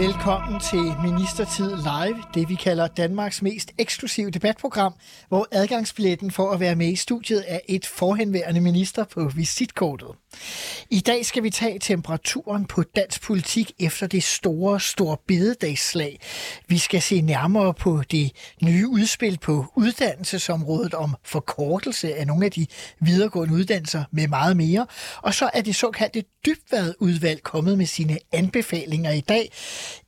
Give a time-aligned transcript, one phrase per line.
[0.00, 4.94] Velkommen til Ministertid Live, det vi kalder Danmarks mest eksklusive debatprogram,
[5.28, 10.08] hvor adgangsbilletten for at være med i studiet er et forhenværende minister på visitkortet.
[10.90, 16.20] I dag skal vi tage temperaturen på dansk politik efter det store, store bededagsslag.
[16.68, 22.52] Vi skal se nærmere på det nye udspil på uddannelsesområdet om forkortelse af nogle af
[22.52, 22.66] de
[23.00, 24.86] videregående uddannelser med meget mere.
[25.22, 29.52] Og så er det såkaldte dybvadudvalg kommet med sine anbefalinger i dag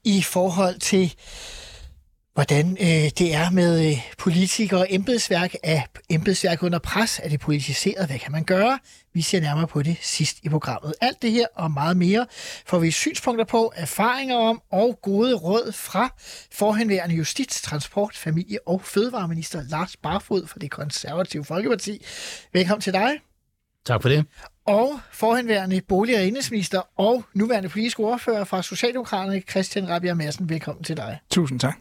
[0.04, 1.14] i forhold til
[2.34, 5.54] hvordan øh, det er med øh, politikere og embedsværk.
[5.62, 7.20] Er embedsværk under pres?
[7.22, 8.06] Er det politiseret?
[8.06, 8.78] Hvad kan man gøre?
[9.14, 10.94] Vi ser nærmere på det sidst i programmet.
[11.00, 12.26] Alt det her og meget mere
[12.66, 16.14] får vi synspunkter på, erfaringer om og gode råd fra
[16.52, 22.04] forhenværende justits-, transport-, familie- og fødevareminister Lars Barfod fra det konservative Folkeparti.
[22.52, 23.10] Velkommen til dig.
[23.84, 24.26] Tak for det.
[24.66, 30.48] Og forhenværende bolig- og indrigsminister og nuværende politisk ordfører fra Socialdemokraterne, Christian Rabia Madsen.
[30.48, 31.18] Velkommen til dig.
[31.30, 31.78] Tusind tak.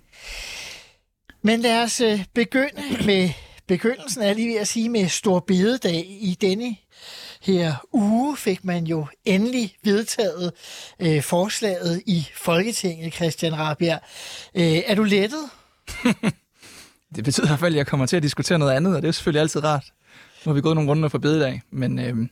[1.41, 3.29] Men lad os øh, begynde med
[3.67, 6.75] begyndelsen, er lige ved at sige, med Stor Bededag i denne
[7.41, 10.51] her uge fik man jo endelig vedtaget
[10.99, 13.99] øh, forslaget i Folketinget, Christian Rabia.
[14.55, 15.49] Øh, er du lettet?
[17.15, 19.07] det betyder i hvert fald, at jeg kommer til at diskutere noget andet, og det
[19.07, 19.85] er selvfølgelig altid rart.
[20.45, 22.27] Nu har vi gået nogle runder for bededag, men øh,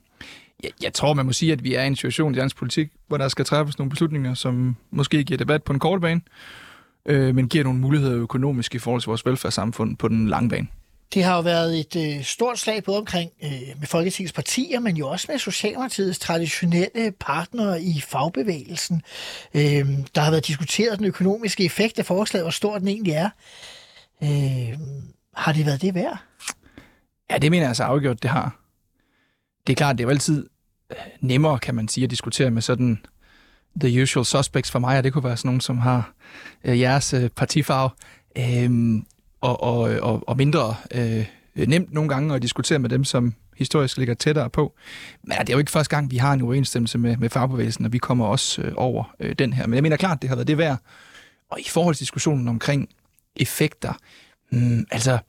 [0.64, 2.90] jeg, jeg tror, man må sige, at vi er i en situation i dansk politik,
[3.08, 6.22] hvor der skal træffes nogle beslutninger, som måske giver debat på en kort bane,
[7.06, 10.68] øh, men giver nogle muligheder økonomisk i forhold til vores velfærdssamfund på den lange bane.
[11.14, 14.98] Det har jo været et øh, stort slag både omkring øh, med Folketingets partier, men
[14.98, 19.02] jo også med Socialdemokratiets traditionelle partnere i fagbevægelsen.
[19.54, 23.30] Øh, der har været diskuteret den økonomiske effekt af forslaget, hvor stor den egentlig er.
[24.24, 24.80] Øh,
[25.36, 26.18] har det været det værd?
[27.32, 28.59] Ja, det mener jeg altså afgjort, det har.
[29.70, 30.50] Det er klart, det er jo altid
[30.90, 33.06] øh, nemmere, kan man sige, at diskutere med sådan
[33.80, 36.14] the usual suspects for mig, og det kunne være sådan nogen, som har
[36.64, 37.90] øh, jeres øh, partifarve,
[38.38, 39.02] øh,
[39.42, 41.26] og, og, øh, og, og mindre øh,
[41.56, 44.76] nemt nogle gange at diskutere med dem, som historisk ligger tættere på.
[45.24, 47.94] Men det er jo ikke første gang, vi har en uenstemmelse med, med fagbevægelsen, og
[47.94, 49.68] vi kommer også øh, over øh, den her.
[49.68, 50.78] Men jeg mener klart, det har været det værd.
[51.52, 52.90] Og i forhold til diskussionen omkring
[53.36, 53.94] effekter,
[54.52, 55.20] mm, altså,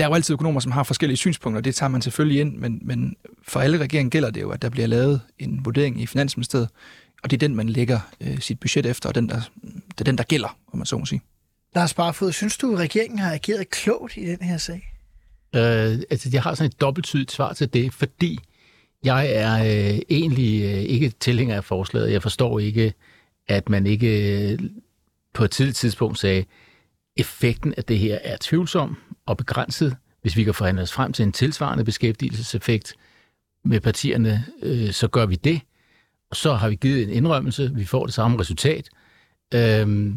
[0.00, 2.80] der er jo altid økonomer, som har forskellige synspunkter, det tager man selvfølgelig ind, men,
[2.82, 3.16] men
[3.48, 6.68] for alle regeringen gælder det jo, at der bliver lavet en vurdering i Finansministeriet,
[7.22, 9.40] og det er den, man lægger øh, sit budget efter, og den der,
[9.88, 11.20] det er den, der gælder, om man så må sige.
[11.74, 14.92] Lars Barfod, synes du, at regeringen har ageret klogt i den her sag?
[15.56, 18.38] Øh, altså, jeg har sådan et dobbelttydigt svar til det, fordi
[19.04, 22.12] jeg er øh, egentlig øh, ikke tilhænger af forslaget.
[22.12, 22.92] Jeg forstår ikke,
[23.48, 24.58] at man ikke øh,
[25.34, 26.44] på et tidligt tidspunkt sagde,
[27.16, 28.96] effekten af det her er tvivlsom
[29.30, 29.96] og begrænset.
[30.22, 32.94] Hvis vi kan forhandle os frem til en tilsvarende beskæftigelseseffekt
[33.64, 35.60] med partierne, øh, så gør vi det.
[36.30, 37.70] Og så har vi givet en indrømmelse.
[37.74, 38.88] Vi får det samme resultat.
[39.54, 40.12] Øh,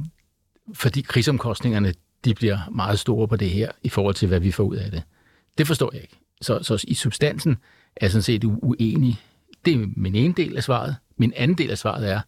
[0.74, 1.94] fordi krigsomkostningerne
[2.26, 4.92] de bliver meget store på det her, i forhold til, hvad vi får ud af
[4.92, 5.04] det.
[5.58, 6.20] Det forstår jeg ikke.
[6.42, 7.52] Så, så i substansen
[7.96, 9.22] er jeg sådan set uenig.
[9.66, 10.96] Det er min ene del af svaret.
[11.18, 12.22] Min anden del af svaret er,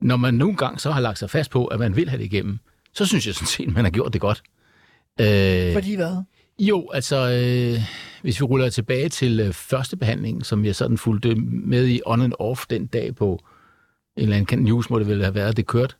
[0.00, 2.24] når man nogle gange så har lagt sig fast på, at man vil have det
[2.24, 2.58] igennem,
[2.92, 4.42] så synes jeg sådan set, at man har gjort det godt.
[5.20, 6.22] Øh, Fordi hvad?
[6.58, 7.82] Jo, altså, øh,
[8.22, 12.22] hvis vi ruller tilbage til øh, første behandling, som jeg sådan fulgte med i on
[12.22, 13.40] and off den dag på
[14.16, 15.96] en eller anden news, må det vel have været, det kørt,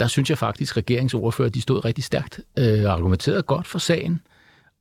[0.00, 3.78] der synes jeg faktisk, at regeringsordfører, de stod rigtig stærkt øh, og argumenterede godt for
[3.78, 4.20] sagen.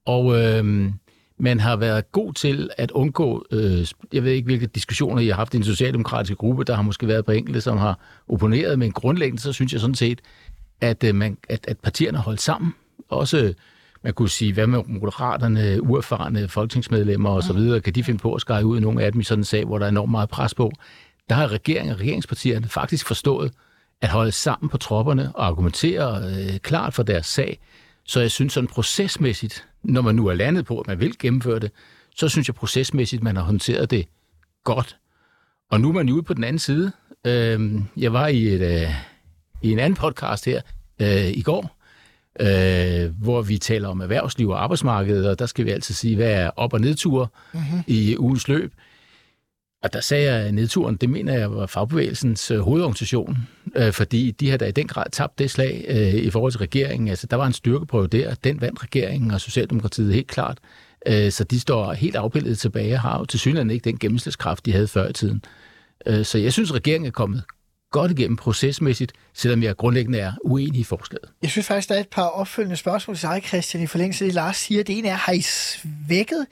[0.05, 0.91] Og øh,
[1.39, 5.35] man har været god til at undgå, øh, jeg ved ikke, hvilke diskussioner I har
[5.35, 8.91] haft i en socialdemokratisk gruppe, der har måske været på enkelte, som har opponeret, men
[8.91, 10.21] grundlæggende så synes jeg sådan set,
[10.81, 12.74] at, øh, man, at, at partierne holdt sammen.
[13.09, 13.54] Også,
[14.04, 18.33] man kunne sige, hvad med moderaterne, uerfarne folketingsmedlemmer og så videre, kan de finde på
[18.33, 20.30] at skære ud nogle af dem i sådan en sag, hvor der er enormt meget
[20.30, 20.71] pres på.
[21.30, 23.51] Der har regeringen og regeringspartierne faktisk forstået,
[24.01, 27.59] at holde sammen på tropperne og argumentere øh, klart for deres sag.
[28.06, 31.60] Så jeg synes sådan procesmæssigt, når man nu er landet på, at man vil gennemføre
[31.60, 31.71] det,
[32.15, 34.07] så synes jeg procesmæssigt, man har håndteret det
[34.63, 34.98] godt.
[35.71, 36.92] Og nu er man jo ude på den anden side.
[37.27, 38.89] Øh, jeg var i, et, øh,
[39.62, 40.62] i en anden podcast her
[41.01, 41.76] øh, i går,
[42.39, 46.31] øh, hvor vi taler om erhvervsliv og arbejdsmarkedet, og der skal vi altid sige, hvad
[46.31, 47.84] er op- og nedture mm-hmm.
[47.88, 48.74] i ugens løb.
[49.84, 53.38] Og der sagde jeg, at nedturen, det mener jeg var fagbevægelsens øh, hovedorganisation,
[53.75, 56.60] øh, fordi de har da i den grad tabt det slag øh, i forhold til
[56.60, 57.07] regeringen.
[57.07, 60.57] Altså, der var en styrkeprøve der, den vandt regeringen og Socialdemokratiet helt klart.
[61.07, 64.66] Øh, så de står helt afbildet tilbage og har jo til synligheden ikke den gennemslagskraft,
[64.66, 65.44] de havde før i tiden.
[66.06, 67.44] Øh, så jeg synes, regeringen er kommet
[67.99, 71.29] godt igennem procesmæssigt, selvom jeg grundlæggende er uenig i forslaget.
[71.41, 74.27] Jeg synes faktisk, der er et par opfølgende spørgsmål til dig, Christian, i forlængelse af
[74.27, 74.83] det, Lars siger.
[74.83, 76.45] Det ene er, har I svækket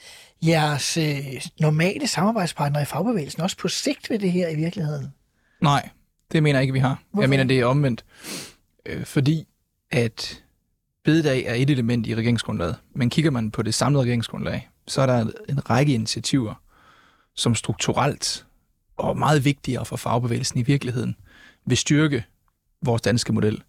[0.44, 5.13] jeres øh, normale samarbejdspartnere i fagbevægelsen også på sigt ved det her i virkeligheden?
[5.62, 5.89] Nej,
[6.31, 7.01] det mener jeg ikke, vi har.
[7.12, 7.21] Hvorfor?
[7.24, 8.06] Jeg mener, det er omvendt.
[8.86, 9.48] Øh, fordi
[9.91, 10.44] at
[11.03, 12.75] bededag er et element i regeringsgrundlaget.
[12.95, 16.53] Men kigger man på det samlede regeringsgrundlag, så er der en række initiativer,
[17.36, 18.45] som strukturelt
[18.98, 21.15] og meget vigtigere for fagbevægelsen i virkeligheden
[21.65, 22.23] vil styrke
[22.81, 23.62] vores danske model.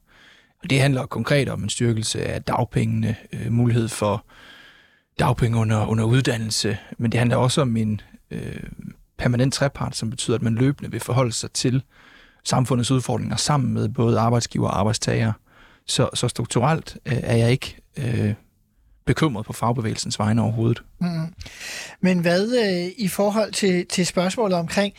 [0.62, 4.26] Og det handler konkret om en styrkelse af dagpengene, øh, mulighed for
[5.18, 8.00] dagpenge under, under uddannelse, men det handler også om en
[8.30, 8.62] øh,
[9.18, 11.82] permanent trepart, som betyder, at man løbende vil forholde sig til
[12.44, 15.32] samfundets udfordringer sammen med både arbejdsgiver og arbejdstager.
[15.86, 18.34] Så, så strukturelt øh, er jeg ikke øh,
[19.06, 20.82] bekymret på fagbevægelsens vegne overhovedet.
[21.00, 21.34] Mm.
[22.00, 24.94] Men hvad øh, i forhold til, til spørgsmålet omkring,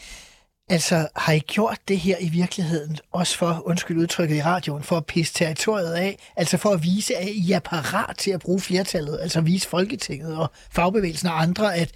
[0.70, 4.98] altså har I gjort det her i virkeligheden, også for, undskyld udtrykket i radioen, for
[4.98, 8.60] at pisse territoriet af, altså for at vise, at I er parat til at bruge
[8.62, 11.92] flertallet, altså vise Folketinget og fagbevægelsen og andre, at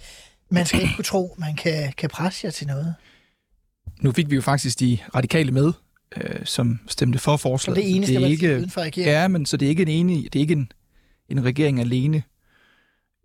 [0.50, 2.94] man skal ikke kunne tro, man kan, kan presse jer til noget.
[4.00, 5.72] Nu fik vi jo faktisk de radikale med,
[6.16, 7.76] øh, som stemte for Så forslaget.
[7.76, 8.56] det eneste, det der er ikke...
[8.56, 9.14] uden for regeringen.
[9.14, 10.72] Ja, men så det er ikke en enig, det er ikke en,
[11.28, 12.22] en regering alene.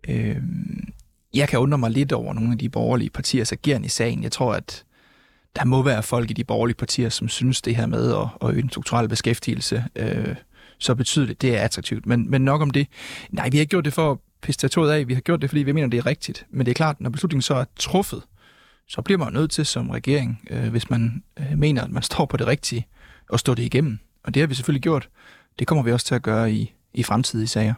[0.08, 0.36] Øh,
[1.34, 4.22] jeg kan undre mig lidt over nogle af de borgerlige partiers ageren i sagen.
[4.22, 4.84] Jeg tror, at
[5.58, 8.54] der må være folk i de borgerlige partier, som synes det her med at, at
[8.54, 10.34] øge den strukturelle beskæftigelse øh,
[10.78, 12.06] så betydeligt, det er attraktivt.
[12.06, 12.86] Men, men nok om det.
[13.30, 15.08] Nej, vi har ikke gjort det for at pisse territoriet af.
[15.08, 16.46] Vi har gjort det, fordi vi mener, det er rigtigt.
[16.50, 18.22] Men det er klart, når beslutningen så er truffet,
[18.88, 22.24] så bliver man nødt til som regering, øh, hvis man øh, mener, at man står
[22.24, 22.86] på det rigtige,
[23.32, 23.98] at stå det igennem.
[24.24, 25.08] Og det har vi selvfølgelig gjort.
[25.58, 27.74] Det kommer vi også til at gøre i, i fremtidige sager.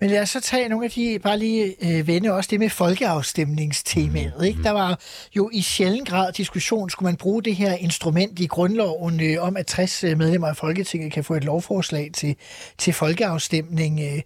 [0.00, 2.70] Men lad os så tage nogle af de, bare lige øh, vende også det med
[2.70, 4.44] folkeafstemningstemaet.
[4.44, 4.62] Ikke?
[4.62, 5.00] Der var
[5.36, 9.56] jo i sjælden grad diskussion, skulle man bruge det her instrument i grundloven øh, om,
[9.56, 12.36] at 60 medlemmer af Folketinget kan få et lovforslag til,
[12.78, 14.00] til folkeafstemning.
[14.00, 14.22] Øh,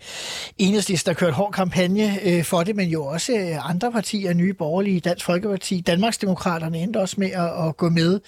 [0.59, 4.55] Enhedslisten har kørt hård kampagne øh, for det, men jo også øh, andre partier, Nye
[4.55, 8.21] Borgerlige, Dansk Folkeparti, Danmarksdemokraterne endte også med at, at gå med.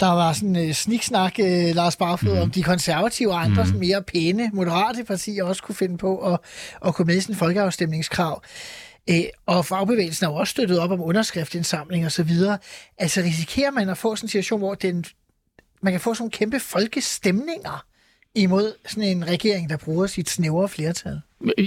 [0.00, 2.40] Der var sådan øh, sniksnak, øh, Lars Barfod, mm.
[2.40, 3.66] om de konservative og andre mm.
[3.66, 6.40] sådan mere pæne, moderate partier også kunne finde på at
[6.86, 8.42] at gå med i sådan en folkeafstemningskrav.
[9.10, 12.58] Øh, og fagbevægelsen har jo også støttet op om underskriftindsamling og så videre.
[12.98, 15.04] Altså risikerer man at få sådan en situation, hvor den,
[15.82, 17.84] man kan få sådan nogle kæmpe folkestemninger
[18.34, 21.20] imod sådan en regering, der bruger sit snævre flertal?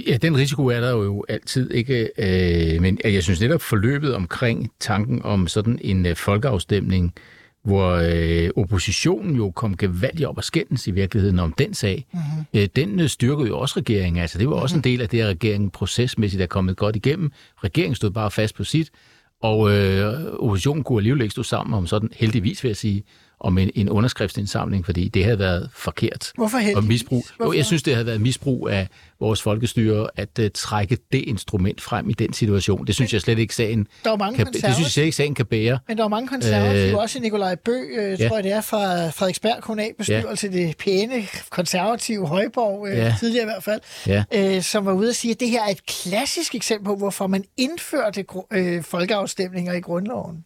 [0.06, 4.72] Ja, den risiko er der jo altid ikke, øh, men jeg synes netop forløbet omkring
[4.80, 7.14] tanken om sådan en øh, folkeafstemning,
[7.64, 12.06] hvor øh, oppositionen jo kom gevaldigt op og skændes i virkeligheden om den sag.
[12.12, 12.60] Mm-hmm.
[12.60, 14.22] Øh, den øh, styrkede jo også regeringen.
[14.22, 14.88] Altså, det var også mm-hmm.
[14.88, 17.32] en del af det, at regeringen procesmæssigt er kommet godt igennem.
[17.64, 18.90] Regeringen stod bare fast på sit,
[19.42, 23.04] og øh, oppositionen kunne alligevel ikke stå sammen om sådan, heldigvis vil jeg sige,
[23.40, 26.32] om en, en underskriftsindsamling, fordi det havde været forkert.
[26.34, 26.88] Hvorfor Og heldigvis?
[26.88, 27.24] misbrug.
[27.36, 27.52] Hvorfor?
[27.52, 28.88] Jo, jeg synes, det havde været misbrug af
[29.20, 32.86] vores folkestyre at uh, trække det instrument frem i den situation.
[32.86, 35.04] Det synes jeg slet ikke sagen Der er jo mange kan, det synes jeg slet
[35.04, 35.78] ikke sagen kan bære.
[35.88, 38.28] men der er mange konservative, øh, også Nikolaj Bø, øh, ja.
[38.28, 40.58] tror jeg det er, fra Frederiksberg kommunalbestyrelse, ja.
[40.58, 43.14] det pæne konservative Højborg, øh, ja.
[43.20, 44.24] Tidligere i hvert fald, Ja.
[44.56, 47.26] øh, som var ude og sige, at det her er et klassisk eksempel på, hvorfor
[47.26, 50.44] man indførte øh, folkeafstemninger i grundloven.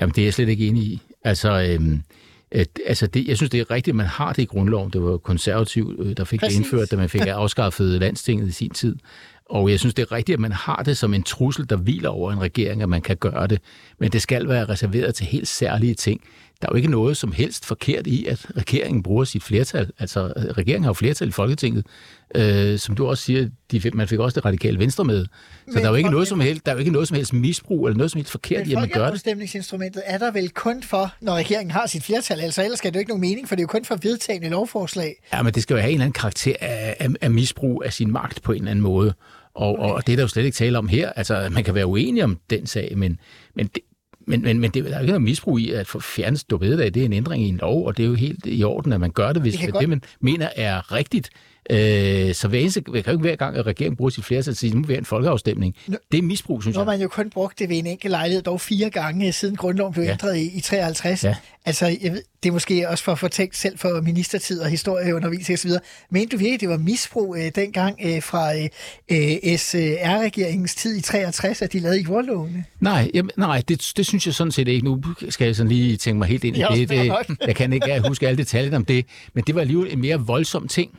[0.00, 1.02] Jamen, det er jeg slet ikke enig i.
[1.24, 2.02] Altså, øhm,
[2.50, 4.90] at, altså det, jeg synes, det er rigtigt, at man har det i grundloven.
[4.90, 6.56] Det var konservativ, øh, der fik Præcis.
[6.56, 8.96] det indført, da man fik afskaffet landstinget i sin tid.
[9.44, 12.08] Og jeg synes, det er rigtigt, at man har det som en trussel, der hviler
[12.08, 13.60] over en regering, at man kan gøre det.
[13.98, 16.20] Men det skal være reserveret til helt særlige ting.
[16.62, 19.90] Der er jo ikke noget som helst forkert i, at regeringen bruger sit flertal.
[19.98, 21.86] Altså, regeringen har jo flertal i Folketinget.
[22.34, 25.24] Øh, som du også siger, de, man fik også det radikale venstre med.
[25.24, 25.30] Så
[25.66, 27.32] Men der er, jo ikke noget som helst, der er jo ikke noget som helst
[27.32, 29.06] misbrug, eller noget som helst forkert i, at man gør det.
[29.06, 32.94] folkeafstemningsinstrumentet er der vel kun for, når regeringen har sit flertal, altså ellers skal det
[32.94, 35.14] jo ikke nogen mening, for det er jo kun for vedtagende lovforslag.
[35.32, 37.92] Ja, men det skal jo have en eller anden karakter af, af, af misbrug af
[37.92, 39.14] sin magt på en eller anden måde.
[39.54, 39.94] Og, okay.
[39.94, 41.12] og det er der jo slet ikke tale om her.
[41.12, 43.18] Altså, man kan være uenig om den sag, men,
[43.54, 43.82] men, det,
[44.30, 46.94] men, men, men det, der er jo ikke noget misbrug i at få fjernet ståbededag.
[46.94, 49.00] Det er en ændring i en lov, og det er jo helt i orden, at
[49.00, 51.30] man gør det, hvis Det det, kan det godt- man mener er rigtigt.
[51.70, 54.74] Øh, så hver eneste, kan jo ikke hver gang, at regeringen bruger sit flertal sige,
[54.74, 55.74] nu vil vi have en folkeafstemning.
[55.86, 56.86] Nå- Det er misbrug, synes jeg.
[56.86, 60.04] man jo kun brugt det ved en enkelt lejlighed, dog fire gange siden grundloven blev
[60.04, 60.10] Ja.
[60.12, 61.24] ændret i, i 53.
[61.24, 61.34] Ja.
[61.64, 64.70] Altså, jeg ved, det er måske også for at få tænkt selv for ministertid og
[64.70, 65.70] historieundervisning osv.
[66.10, 68.64] Men du virkelig, det var misbrug øh, dengang øh, fra øh,
[69.10, 72.64] øh SR-regeringens tid i 63, at de lavede jordlovene?
[72.80, 74.84] Nej, jamen, nej det, det synes jeg sådan set ikke.
[74.84, 76.88] Nu skal jeg sådan lige tænke mig helt ind i det.
[76.88, 77.12] det.
[77.46, 80.68] Jeg kan ikke huske alle detaljer om det, men det var alligevel en mere voldsom
[80.68, 80.90] ting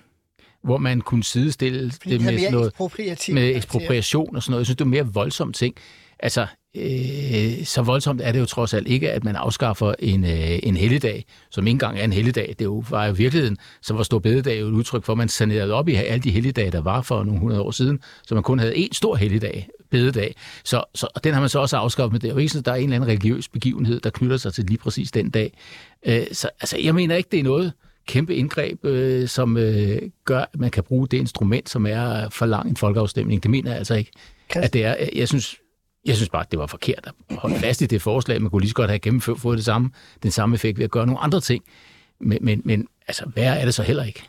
[0.64, 2.74] hvor man kunne sidestille Fordi det med, sådan noget,
[3.34, 4.60] med ekspropriation og sådan noget.
[4.60, 5.76] Jeg synes, det er mere voldsom ting.
[6.20, 10.60] Altså, øh, så voldsomt er det jo trods alt ikke, at man afskaffer en, øh,
[10.64, 12.56] en helligdag, som ikke engang er en helligdag.
[12.60, 15.30] Det jo, var jo virkeligheden, så var stor bededag jo et udtryk for, at man
[15.30, 18.44] sanerede op i alle de helligdage, der var for nogle hundrede år siden, så man
[18.44, 20.36] kun havde én stor helligdag, bededag.
[20.64, 22.60] Så, så og den har man så også afskaffet, men det er jo ikke sådan,
[22.60, 25.30] at der er en eller anden religiøs begivenhed, der knytter sig til lige præcis den
[25.30, 25.58] dag.
[26.06, 27.74] Øh, så altså, jeg mener ikke, det er noget
[28.06, 32.46] kæmpe indgreb, øh, som øh, gør, at man kan bruge det instrument, som er for
[32.46, 33.44] lang en folkeafstemning.
[33.44, 34.12] Det mener jeg altså ikke,
[34.56, 34.96] at det er.
[35.16, 35.56] Jeg synes,
[36.06, 38.42] jeg synes bare, at det var forkert at holde fast i det forslag.
[38.42, 39.92] Man kunne lige så godt have gennemført fået det samme,
[40.24, 41.64] den samme effekt ved at gøre nogle andre ting.
[42.20, 44.24] Men, men, men altså, værre er det så heller ikke.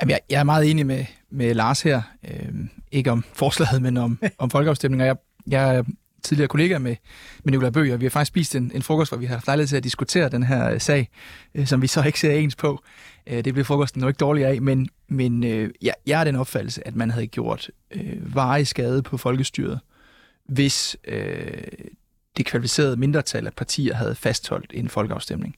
[0.00, 2.02] Jamen, jeg, jeg er meget enig med, med Lars her.
[2.30, 2.48] Øh,
[2.92, 5.06] ikke om forslaget, men om, om folkeafstemninger.
[5.06, 5.84] Jeg, jeg
[6.22, 6.96] tidligere kollega med,
[7.44, 7.96] med Nicolai Bøger.
[7.96, 10.28] Vi har faktisk spist en, en frokost, hvor vi har haft lejlighed til at diskutere
[10.28, 11.08] den her øh, sag,
[11.54, 12.82] øh, som vi så ikke ser ens på.
[13.26, 16.36] Øh, det blev frokosten jo ikke dårlig af, men, men øh, jeg, jeg er den
[16.36, 19.80] opfattelse, at man havde gjort øh, varig skade på folkestyret,
[20.48, 21.62] hvis øh,
[22.36, 25.56] det kvalificerede mindretal af partier havde fastholdt en folkeafstemning.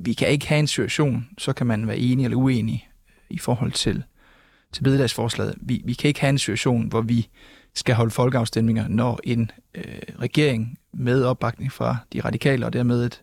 [0.00, 2.88] Vi kan ikke have en situation, så kan man være enig eller uenig
[3.30, 4.02] i forhold til,
[4.72, 5.54] til bededagsforslaget.
[5.60, 7.28] Vi, vi kan ikke have en situation, hvor vi
[7.74, 9.84] skal holde folkeafstemninger, når en øh,
[10.20, 13.22] regering med opbakning fra de radikale og dermed et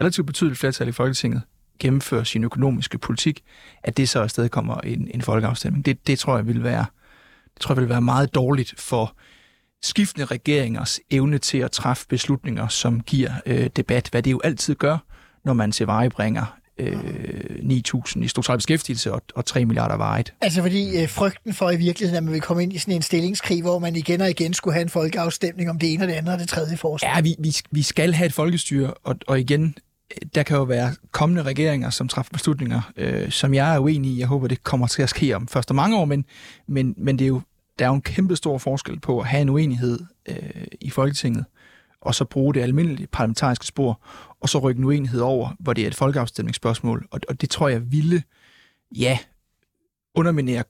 [0.00, 1.42] relativt betydeligt flertal i Folketinget
[1.78, 3.44] gennemfører sin økonomiske politik,
[3.82, 5.86] at det så afsted kommer en, en folkeafstemning.
[5.86, 6.86] Det, det tror jeg vil være
[7.54, 9.16] det tror jeg vil være meget dårligt for
[9.82, 14.74] skiftende regeringers evne til at træffe beslutninger, som giver øh, debat, hvad det jo altid
[14.74, 14.98] gør,
[15.44, 17.00] når man til veje bringer øh,
[17.62, 20.32] 9.000 i strukturel beskæftigelse og, og 3 milliarder vejet.
[20.40, 23.02] Altså fordi øh, frygten for i virkeligheden, at man vil komme ind i sådan en
[23.02, 26.14] stillingskrig, hvor man igen og igen skulle have en folkeafstemning om det ene og det
[26.14, 27.12] andet og det tredje forslag.
[27.14, 29.74] Ja, vi, vi, vi skal have et folkestyre, og, og igen,
[30.34, 34.18] der kan jo være kommende regeringer, som træffer beslutninger, øh, som jeg er uenig i.
[34.18, 36.24] Jeg håber, det kommer til at ske om først og mange år, men,
[36.66, 37.40] men, men det er jo,
[37.78, 40.36] der er jo en kæmpe stor forskel på at have en uenighed øh,
[40.80, 41.44] i Folketinget,
[42.02, 44.00] og så bruge det almindelige parlamentariske spor,
[44.40, 47.06] og så rykke en uenighed over, hvor det er et folkeafstemningsspørgsmål.
[47.10, 48.22] Og, og det tror jeg ville,
[48.96, 49.18] ja,
[50.14, 50.64] underminere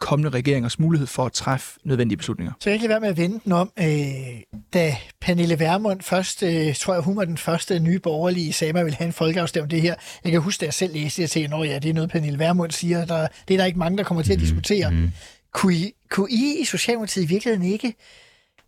[0.00, 2.52] kommende regeringers mulighed for at træffe nødvendige beslutninger.
[2.60, 3.86] Så jeg kan være med at vende den om, øh,
[4.74, 8.74] da Pernille Vermund først, øh, tror jeg, hun var den første nye borgerlige, sagde, at
[8.74, 9.94] man ville have en folkeafstemning det her.
[10.24, 12.10] Jeg kan huske, da jeg selv læste det, og tænkte, at ja, det er noget,
[12.10, 13.04] Pernille Vermund siger.
[13.04, 14.90] Der, det er der ikke mange, der kommer til at diskutere.
[14.90, 15.10] Mm.
[15.52, 17.94] Kunne, I, kunne I i Socialdemokratiet i virkeligheden ikke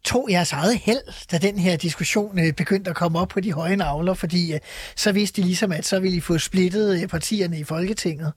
[0.06, 3.52] tog jeres eget held, da den her diskussion øh, begyndte at komme op på de
[3.52, 4.60] høje navler, fordi øh,
[4.96, 8.32] så vidste de ligesom, at så ville I få splittet øh, partierne i Folketinget.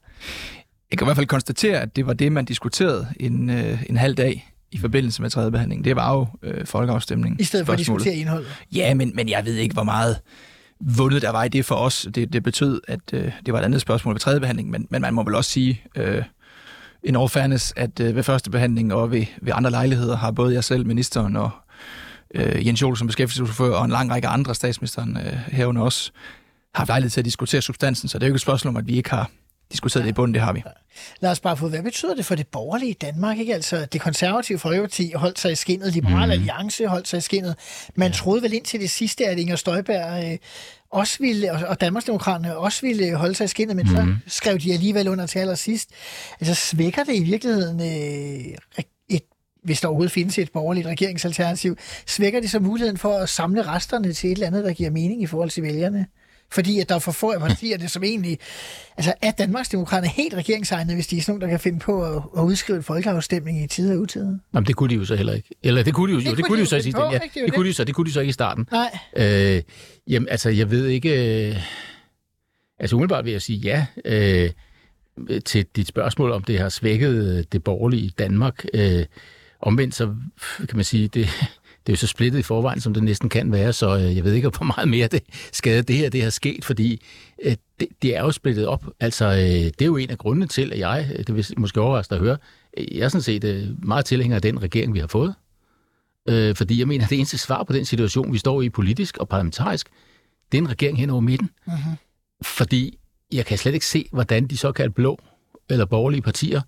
[0.91, 3.97] Jeg kan i hvert fald konstatere, at det var det, man diskuterede en, øh, en
[3.97, 5.83] halv dag i forbindelse med tredje behandling.
[5.83, 7.39] Det var jo øh, folkeafstemningen.
[7.39, 8.47] I stedet for at diskutere indholdet.
[8.71, 10.19] Ja, men, men jeg ved ikke, hvor meget
[10.79, 12.07] vundet der var i det for os.
[12.15, 15.01] Det, det betød, at øh, det var et andet spørgsmål ved tredje behandling, men, men
[15.01, 16.23] man må vel også sige, øh,
[17.03, 20.63] en overfairness, at øh, ved første behandling og ved, ved andre lejligheder har både jeg
[20.63, 21.49] selv, ministeren og
[22.35, 26.11] øh, Jens Jol som beskæftigelsesordfører og en lang række andre statsministeren øh, herunder også
[26.75, 28.77] har haft lejlighed til at diskutere substansen, så det er jo ikke et spørgsmål om,
[28.77, 29.31] at vi ikke har
[29.71, 30.63] diskuteret det i bunden, det har vi.
[31.19, 33.37] Lad os bare få, hvad betyder det for det borgerlige Danmark?
[33.37, 33.53] Ikke?
[33.53, 36.31] Altså, det konservative Folkeparti holdt sig i skinnet, Liberal Mhm.
[36.31, 37.55] Alliance holdt sig i skinnet.
[37.95, 40.37] Man troede vel indtil det sidste, at Inger Støjberg øh,
[40.91, 44.03] også ville, og, Danmarksdemokraterne også ville holde sig i skinnet, men mm.
[44.03, 44.17] Mhm.
[44.27, 45.89] så skrev de alligevel under til allersidst.
[46.39, 48.57] Altså, svækker det i virkeligheden øh,
[49.09, 49.23] et
[49.63, 51.77] hvis der overhovedet findes et borgerligt regeringsalternativ,
[52.07, 55.21] svækker det så muligheden for at samle resterne til et eller andet, der giver mening
[55.21, 56.05] i forhold til vælgerne?
[56.51, 58.39] Fordi at der er for få af partierne, som egentlig...
[58.97, 62.21] Altså, er Danmarksdemokraterne helt regeringsegnede, hvis de er sådan nogle, der kan finde på at,
[62.37, 64.39] at udskrive en folkeafstemning i tide og utide?
[64.53, 65.55] Jamen, det kunne de jo så heller ikke.
[65.63, 67.05] Eller det kunne de jo, jo det, kunne de jo så i finde sidste på,
[67.05, 67.15] ende.
[67.15, 67.33] Ja, ikke?
[67.33, 67.55] Det det det.
[67.55, 68.67] kunne de så, det kunne de så ikke i starten.
[68.71, 68.99] Nej.
[69.15, 69.61] Øh,
[70.07, 71.49] jamen, altså, jeg ved ikke...
[71.49, 71.55] Øh,
[72.79, 74.49] altså, umiddelbart vil jeg sige ja øh,
[75.45, 78.65] til dit spørgsmål, om det har svækket det borgerlige Danmark.
[78.73, 79.05] Øh,
[79.61, 80.05] omvendt så
[80.57, 81.29] kan man sige, det,
[81.87, 84.23] det er jo så splittet i forvejen, som det næsten kan være, så øh, jeg
[84.23, 87.01] ved ikke, hvor meget mere det skade det her det har sket, fordi
[87.43, 88.85] øh, det, det er jo splittet op.
[88.99, 92.15] Altså, øh, det er jo en af grundene til, at jeg, det vil måske overraske
[92.15, 92.37] at høre,
[92.77, 95.33] jeg er sådan set meget tilhænger af den regering, vi har fået.
[96.29, 99.17] Øh, fordi jeg mener, at det eneste svar på den situation, vi står i politisk
[99.17, 99.89] og parlamentarisk,
[100.51, 101.49] det er en regering hen over midten.
[101.67, 101.93] Mm-hmm.
[102.41, 102.99] Fordi
[103.33, 105.19] jeg kan slet ikke se, hvordan de såkaldte blå
[105.69, 106.61] eller borgerlige partier,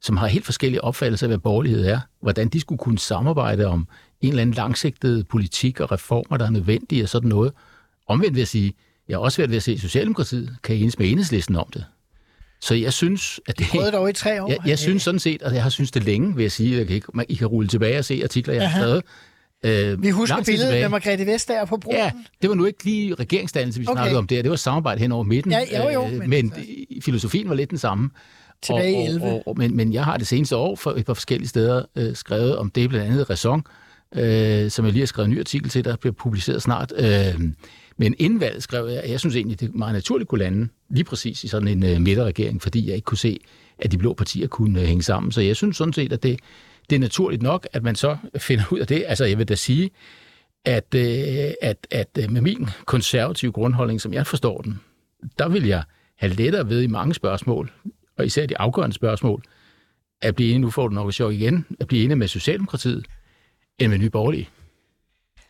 [0.00, 3.88] som har helt forskellige opfattelser af, hvad borgerlighed er, hvordan de skulle kunne samarbejde om
[4.20, 7.52] en eller anden langsigtet politik og reformer, der er nødvendige og sådan noget.
[8.06, 8.72] Omvendt vil jeg sige,
[9.08, 11.84] Jeg har også været ved at se, at Socialdemokratiet kan enes med enhedslisten om det.
[12.60, 13.66] Så jeg synes, at det...
[13.70, 14.48] Prøvede dog i tre år.
[14.48, 16.98] Jeg, jeg synes sådan set, og jeg har synes det længe, vil jeg sige, I
[16.98, 19.02] kan, I kan rulle tilbage og se artikler, jeg har skrevet.
[19.92, 20.80] Øh, Vi husker billedet tilbage.
[20.82, 21.96] med Margrethe Vestager på broen.
[21.96, 22.10] Ja,
[22.42, 23.94] det var nu ikke lige regeringsdannelse, vi Okay.
[24.00, 24.42] snakkede om der.
[24.42, 25.52] Det var samarbejde hen over midten.
[25.52, 28.10] Ja, jo, jo, Øh, men men altså- filosofien var lidt den samme.
[28.62, 29.26] Tilbage i og, 11.
[29.26, 32.16] Og, og, men, men jeg har det seneste år for et par forskellige steder øh,
[32.16, 33.64] skrevet om det, blandt andet Ræson, øh,
[34.16, 36.92] øh, som jeg lige har skrevet en ny artikel til, der bliver publiceret snart.
[36.96, 37.40] Øh,
[37.96, 41.04] men inden valget skrev jeg, at jeg synes egentlig, det meget naturligt kunne lande lige
[41.04, 43.40] præcis i sådan en øh, midterregering, fordi jeg ikke kunne se,
[43.78, 45.32] at de blå partier kunne øh, hænge sammen.
[45.32, 46.40] Så jeg synes sådan set, at det,
[46.90, 49.04] det er naturligt nok, at man så finder ud af det.
[49.06, 49.90] Altså jeg vil da sige,
[50.64, 54.80] at, øh, at, at øh, med min konservative grundholdning, som jeg forstår den,
[55.38, 55.82] der vil jeg
[56.16, 57.72] have lettere ved i mange spørgsmål,
[58.18, 59.42] og især de afgørende spørgsmål,
[60.22, 63.06] at blive enig, nu får du nok et chok igen, at blive enig med Socialdemokratiet,
[63.78, 64.48] end med Nye Borgerlige.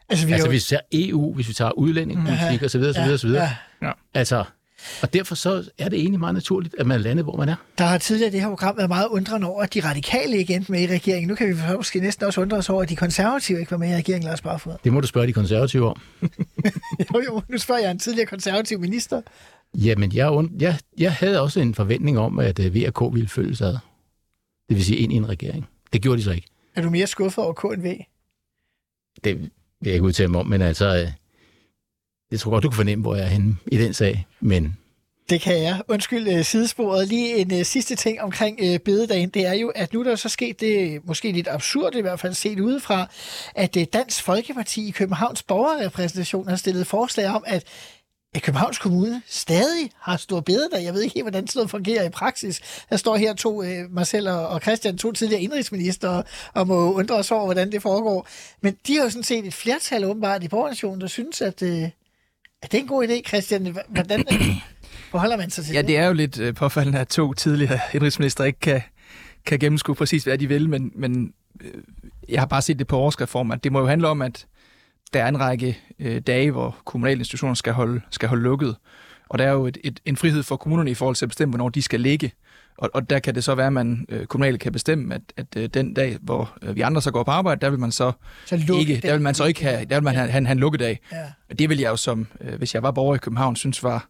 [0.09, 0.81] Altså, vi Altså jo- hvis vi tager
[1.11, 2.81] EU, hvis vi tager udlændingepolitik osv.
[2.83, 3.31] osv., osv.
[3.83, 3.93] Ja.
[4.15, 4.45] Altså,
[5.03, 7.55] og derfor så er det egentlig meget naturligt, at man lander, hvor man er.
[7.79, 10.73] Der har tidligere det her program været meget undrende over, at de radikale ikke endte
[10.73, 11.29] med i regeringen.
[11.29, 13.89] Nu kan vi måske næsten også undre os over, at de konservative ikke var med
[13.91, 14.73] i regeringen, Lars Barfod.
[14.85, 16.01] Det må du spørge de konservative om.
[17.15, 19.23] Jo, jo, nu spørger jeg en tidligere konservativ minister.
[19.75, 23.57] Jamen, jeg, und- jeg, jeg havde også en forventning om, at øh, VK ville følge
[23.57, 23.79] sig ad.
[24.69, 25.69] Det vil sige ind i en regering.
[25.93, 26.47] Det gjorde de så ikke.
[26.77, 27.87] Er du mere skuffet over KNV?
[29.25, 29.51] Det vil
[29.83, 31.13] jeg ikke udtale mig om, men altså, øh,
[32.31, 34.27] jeg tror godt, du kan fornemme, hvor jeg er henne i den sag.
[34.41, 34.77] Men
[35.31, 35.83] Det kan jeg.
[35.89, 37.09] Undskyld øh, sidesporet.
[37.09, 40.17] Lige en øh, sidste ting omkring øh, bededagen, det er jo, at nu er der
[40.17, 43.09] så sket det, måske lidt absurd i hvert fald set udefra,
[43.55, 47.65] at øh, Dansk Folkeparti i Københavns borgerrepræsentation har stillet forslag om, at
[48.39, 50.85] at Københavns Kommune stadig har stor bededag.
[50.85, 52.61] Jeg ved ikke helt, hvordan sådan noget fungerer i praksis.
[52.91, 56.23] Der står her to, øh, Marcel og Christian, to tidligere indrigsminister,
[56.55, 58.29] og må undre os over, hvordan det foregår.
[58.61, 61.83] Men de har jo sådan set et flertal åbenbart i borgernationen, der synes, at, øh,
[62.63, 63.77] at det er en god idé, Christian.
[63.89, 64.25] Hvordan
[65.11, 65.89] forholder man sig til Ja, det?
[65.89, 68.83] det er jo lidt øh, påfaldende, at to tidligere indrigsminister ikke kan,
[69.47, 71.71] kan gennemskue præcis, hvad de vil, men, men øh,
[72.29, 74.47] jeg har bare set det på overskriftform, at det må jo handle om, at
[75.13, 78.77] der er en række øh, dage, hvor kommunale institutioner skal holde, skal holde lukket.
[79.29, 81.51] Og der er jo et, et, en frihed for kommunerne i forhold til at bestemme,
[81.51, 82.33] hvornår de skal ligge.
[82.79, 85.47] Og, og der kan det så være, at man øh, kommunalt kan bestemme, at, at
[85.57, 88.13] øh, den dag, hvor øh, vi andre så går på arbejde, der vil man så,
[88.47, 90.59] Så ikke, der vil man så ikke have, der vil man have, have, have en
[90.59, 91.01] lukkedag.
[91.13, 91.25] Ja.
[91.51, 94.09] Og det vil jeg jo som, øh, hvis jeg var borger i København, synes var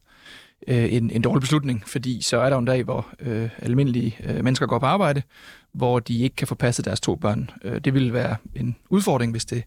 [0.68, 4.44] øh, en, en dårlig beslutning, fordi så er der en dag, hvor øh, almindelige øh,
[4.44, 5.22] mennesker går på arbejde,
[5.72, 7.50] hvor de ikke kan få passet deres to børn.
[7.64, 9.62] Øh, det ville være en udfordring, hvis det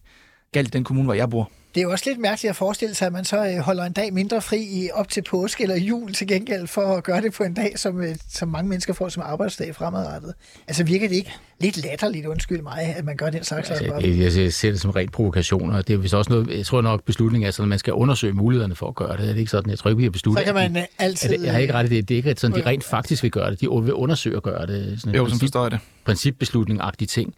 [0.52, 1.50] galt den kommune, hvor jeg bor.
[1.74, 3.92] Det er jo også lidt mærkeligt at forestille sig, at man så øh, holder en
[3.92, 7.32] dag mindre fri i op til påske eller jul til gengæld for at gøre det
[7.32, 10.34] på en dag, som, øh, som mange mennesker får som arbejdsdag fremadrettet.
[10.68, 13.70] Altså virker det ikke lidt latterligt, undskyld mig, at man gør den slags?
[13.70, 16.58] altså, Altså, jeg, jeg ser det som rent provokation, og det er vist også noget,
[16.58, 19.28] jeg tror nok, beslutningen er sådan, at man skal undersøge mulighederne for at gøre det.
[19.28, 19.70] Er det ikke sådan?
[19.70, 20.40] Jeg tror ikke, vi har besluttet.
[20.40, 21.28] så kan man øh, at altid...
[21.28, 22.08] det, jeg har ikke ret i det.
[22.08, 23.60] Det er ikke sådan, de rent faktisk vil gøre det.
[23.60, 25.00] De vil undersøge at gøre det.
[25.00, 25.80] Sådan Jo, som forstår jeg det.
[26.04, 27.34] principbeslutning-agtig ting.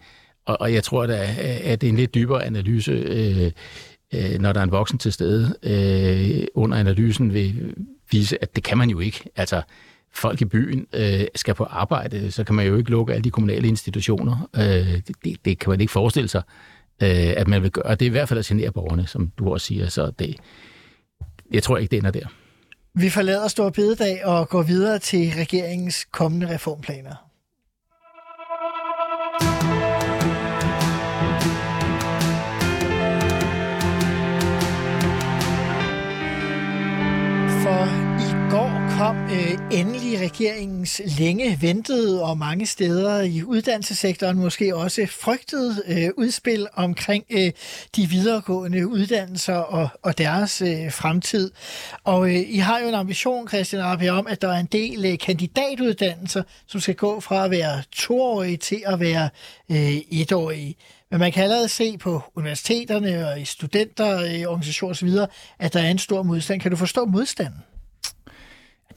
[0.47, 3.51] Og, og jeg tror, da, at det er en lidt dybere analyse, øh,
[4.15, 7.75] øh, når der er en voksen til stede øh, under analysen, vil
[8.11, 9.25] vise, at det kan man jo ikke.
[9.37, 9.63] Altså,
[10.13, 13.31] folk i byen øh, skal på arbejde, så kan man jo ikke lukke alle de
[13.31, 14.49] kommunale institutioner.
[14.57, 16.43] Øh, det, det, det kan man ikke forestille sig,
[17.03, 17.95] øh, at man vil gøre.
[17.95, 19.89] Det er i hvert fald at genere borgerne, som du også siger.
[19.89, 20.37] Så det,
[21.53, 22.27] jeg tror ikke, det ender der.
[22.95, 27.15] Vi forlader Stor Bededag og går videre til regeringens kommende reformplaner.
[38.99, 46.11] Kom øh, endelig regeringens længe ventede og mange steder i uddannelsessektoren måske også frygtede øh,
[46.17, 47.53] udspil omkring øh,
[47.97, 51.51] de videregående uddannelser og, og deres øh, fremtid.
[52.05, 55.05] Og øh, I har jo en ambition, Christian Arpe, om, at der er en del
[55.05, 59.29] øh, kandidatuddannelser, som skal gå fra at være toårige til at være
[59.71, 60.77] øh, etårige.
[61.11, 65.11] Men man kan allerede se på universiteterne og i studenterorganisationer osv.,
[65.59, 66.61] at der er en stor modstand.
[66.61, 67.61] Kan du forstå modstanden?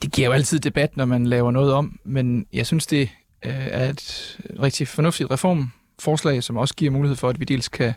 [0.02, 3.10] Det giver jo altid debat, når man laver noget om, men jeg synes, det
[3.44, 7.92] øh, er et rigtig fornuftigt reformforslag, som også giver mulighed for, at vi dels kan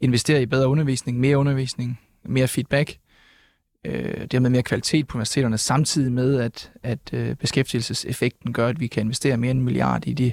[0.00, 2.96] investere i bedre undervisning, mere undervisning, mere feedback,
[3.84, 8.86] øh, dermed mere kvalitet på universiteterne, samtidig med, at, at øh, beskæftigelseseffekten gør, at vi
[8.86, 10.32] kan investere mere end en milliard i det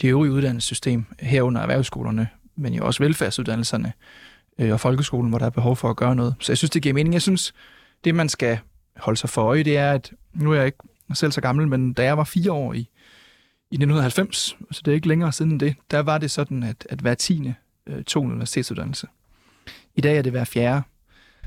[0.00, 3.92] de øvrige uddannelsessystem, herunder erhvervsskolerne, men jo også velfærdsuddannelserne
[4.58, 6.34] øh, og folkeskolen, hvor der er behov for at gøre noget.
[6.40, 7.12] Så jeg synes, det giver mening.
[7.12, 7.54] Jeg synes,
[8.04, 8.58] det man skal
[8.96, 10.78] holde sig for øje, det er, at nu er jeg ikke
[11.14, 12.78] selv så gammel, men da jeg var fire år i,
[13.70, 16.98] i 1990, så det er ikke længere siden det, der var det sådan, at, at
[16.98, 17.54] hver tiende
[17.86, 19.06] øh, tog en universitetsuddannelse.
[19.94, 20.82] I dag er det hver fjerde.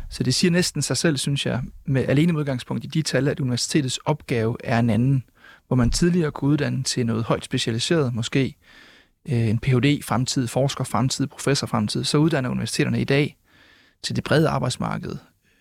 [0.09, 3.27] Så det siger næsten sig selv, synes jeg, med alene med udgangspunkt i de tal,
[3.27, 5.23] at universitetets opgave er en anden,
[5.67, 8.55] hvor man tidligere kunne uddanne til noget højt specialiseret, måske
[9.29, 10.03] øh, en Ph.D.
[10.03, 13.37] fremtid, forsker fremtid, professor fremtid, så uddanner universiteterne i dag
[14.03, 15.17] til det brede arbejdsmarked,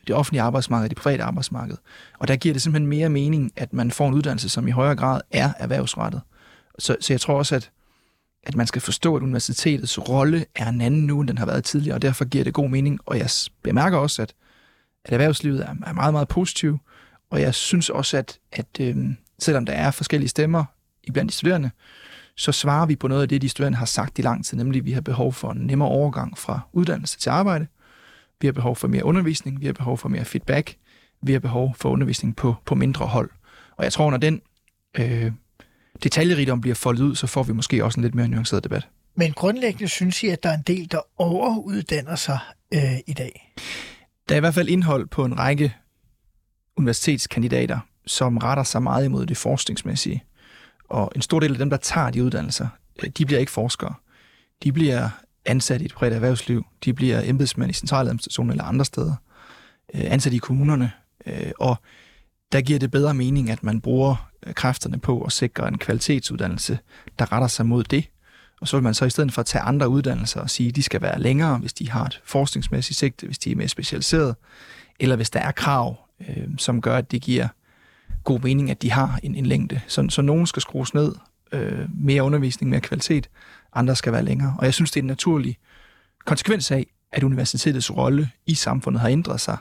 [0.08, 1.76] det offentlige arbejdsmarked, det private arbejdsmarked.
[2.18, 4.96] Og der giver det simpelthen mere mening, at man får en uddannelse, som i højere
[4.96, 6.20] grad er erhvervsrettet.
[6.78, 7.70] Så, så jeg tror også, at,
[8.42, 11.64] at man skal forstå, at universitetets rolle er en anden nu, end den har været
[11.64, 13.00] tidligere, og derfor giver det god mening.
[13.06, 13.30] Og jeg
[13.62, 14.34] bemærker også, at,
[15.04, 16.78] at erhvervslivet er, er meget, meget positiv,
[17.30, 18.96] og jeg synes også, at, at øh,
[19.38, 20.64] selvom der er forskellige stemmer
[21.12, 21.70] blandt de studerende,
[22.36, 24.78] så svarer vi på noget af det, de studerende har sagt i lang tid, nemlig
[24.78, 27.66] at vi har behov for en nemmere overgang fra uddannelse til arbejde,
[28.40, 30.76] vi har behov for mere undervisning, vi har behov for mere feedback,
[31.22, 33.30] vi har behov for undervisning på, på mindre hold.
[33.76, 34.40] Og jeg tror, når den
[34.98, 35.32] øh,
[36.02, 38.88] detaljerigdom bliver foldet ud, så får vi måske også en lidt mere nuanceret debat.
[39.14, 42.38] Men grundlæggende synes I, at der er en del, der overuddanner sig
[42.74, 43.54] øh, i dag?
[44.28, 45.74] Der er i hvert fald indhold på en række
[46.76, 50.24] universitetskandidater, som retter sig meget imod det forskningsmæssige.
[50.88, 52.68] Og en stor del af dem, der tager de uddannelser,
[53.02, 53.94] øh, de bliver ikke forskere.
[54.62, 55.08] De bliver
[55.48, 56.64] ansat i et privat erhvervsliv.
[56.84, 59.14] De bliver embedsmænd i centraladministrationen eller andre steder.
[59.94, 60.92] Øh, ansat i kommunerne.
[61.26, 61.76] Øh, og
[62.52, 66.78] der giver det bedre mening, at man bruger øh, kræfterne på at sikre en kvalitetsuddannelse,
[67.18, 68.10] der retter sig mod det.
[68.60, 70.76] Og så vil man så i stedet for at tage andre uddannelser og sige, at
[70.76, 74.36] de skal være længere, hvis de har et forskningsmæssigt sigte, hvis de er mere specialiseret,
[75.00, 75.96] eller hvis der er krav,
[76.28, 77.48] øh, som gør, at det giver
[78.24, 79.80] god mening, at de har en, en længde.
[79.86, 81.14] Så, så nogen skal skrues ned,
[81.52, 83.28] øh, mere undervisning, mere kvalitet,
[83.72, 84.56] andre skal være længere.
[84.58, 85.58] Og jeg synes, det er en naturlig
[86.24, 89.56] konsekvens af, at universitetets rolle i samfundet har ændret sig,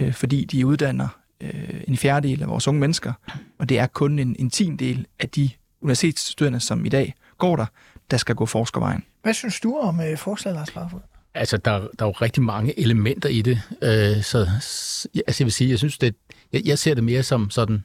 [0.00, 1.08] øh, fordi de uddanner
[1.40, 3.12] øh, en fjerdedel af vores unge mennesker,
[3.58, 7.66] og det er kun en, en tiendel af de universitetsstuderende, som i dag går der,
[8.10, 9.04] der skal gå forskervejen.
[9.22, 11.00] Hvad synes du om øh, forslaget, Lars Barfod?
[11.34, 13.62] Altså, der, der er jo rigtig mange elementer i det.
[13.82, 16.14] Øh, så altså, jeg vil sige, jeg synes, det,
[16.52, 17.84] jeg, jeg ser det mere som sådan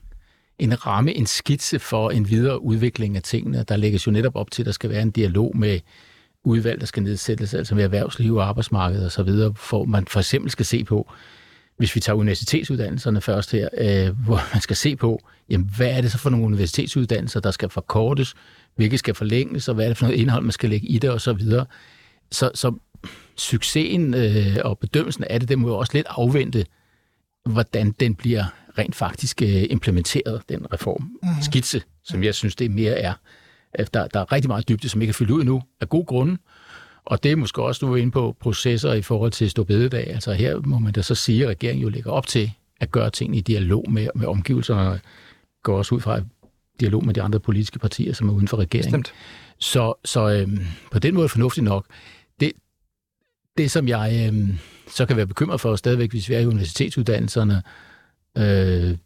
[0.59, 3.63] en ramme, en skitse for en videre udvikling af tingene.
[3.67, 5.79] Der lægges jo netop op til, at der skal være en dialog med
[6.43, 9.29] udvalg, der skal nedsættes, altså med erhvervsliv og arbejdsmarked osv.,
[9.69, 11.11] hvor man for eksempel skal se på,
[11.77, 16.01] hvis vi tager universitetsuddannelserne først her, øh, hvor man skal se på, jamen, hvad er
[16.01, 18.33] det så for nogle universitetsuddannelser, der skal forkortes,
[18.75, 21.09] hvilke skal forlænges, og hvad er det for noget indhold, man skal lægge i det
[21.11, 21.39] osv.
[21.39, 21.65] Så,
[22.31, 22.73] så, så
[23.35, 26.65] succesen øh, og bedømmelsen af det, det må jo også lidt afvente,
[27.45, 28.45] hvordan den bliver
[28.77, 31.12] rent faktisk øh, implementeret, den reform.
[31.23, 31.29] Mm.
[31.41, 33.13] Skitse, som jeg synes, det mere er.
[33.93, 36.38] Der, der er rigtig meget dybde, som ikke er fyldt ud endnu, af god grunde.
[37.06, 40.08] Og det er måske også, du er inde på processer i forhold til Storbededag.
[40.08, 43.10] Altså her må man da så sige, at regeringen jo lægger op til at gøre
[43.10, 44.99] ting i dialog med, med omgivelserne, og
[45.63, 46.21] går også ud fra
[46.79, 49.01] dialog med de andre politiske partier, som er uden for regeringen.
[49.01, 49.13] Bestemt.
[49.60, 50.60] Så, så øhm,
[50.91, 51.86] på den måde er fornuftigt nok.
[52.39, 52.51] Det,
[53.58, 54.58] det som jeg øhm,
[54.93, 57.63] så kan være bekymret for stadigvæk, hvis vi er i universitetsuddannelserne,
[58.38, 58.97] øh,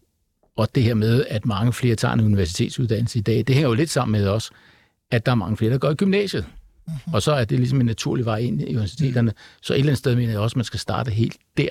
[0.58, 3.76] og det her med, at mange flere tager en universitetsuddannelse i dag, det hænger jo
[3.76, 4.52] lidt sammen med os,
[5.12, 6.45] at der er mange flere, der går i gymnasiet.
[6.88, 7.13] Mm-hmm.
[7.13, 9.34] Og så er det ligesom en naturlig vej ind i universiteterne.
[9.62, 11.69] Så et eller andet sted mener jeg også, at man skal starte helt der.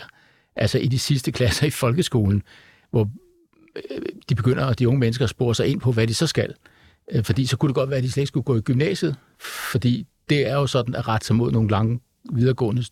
[0.56, 2.42] Altså i de sidste klasser i folkeskolen,
[2.90, 3.10] hvor
[3.76, 6.54] øh, de begynder, de unge mennesker, at spore sig ind på, hvad de så skal.
[7.12, 9.16] Øh, fordi så kunne det godt være, at de slet ikke skulle gå i gymnasiet,
[9.72, 12.00] fordi det er jo sådan at rette sig mod nogle lange
[12.32, 12.84] videregående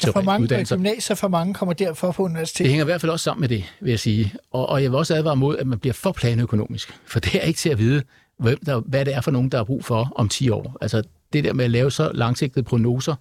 [0.00, 0.76] så for mange uddannelser.
[0.76, 2.64] gymnasier, for mange kommer derfor på universitetet.
[2.64, 4.34] Det hænger i hvert fald også sammen med det, vil jeg sige.
[4.50, 6.98] Og, og jeg vil også advare mod, at man bliver for planøkonomisk.
[7.06, 8.02] For det er ikke til at vide,
[8.38, 10.76] hvem der, hvad det er for nogen, der har brug for om 10 år.
[10.80, 11.02] Altså
[11.32, 13.14] det der med at lave så langsigtede prognoser,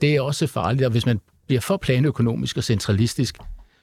[0.00, 0.84] det er også farligt.
[0.84, 3.38] Og hvis man bliver for planøkonomisk og centralistisk,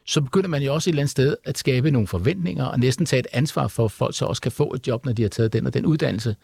[0.06, 3.06] så begynder man jo også et eller andet sted at skabe nogle forventninger og næsten
[3.06, 5.30] tage et ansvar for, at folk så også kan få et job, når de har
[5.30, 6.36] taget den og den uddannelse.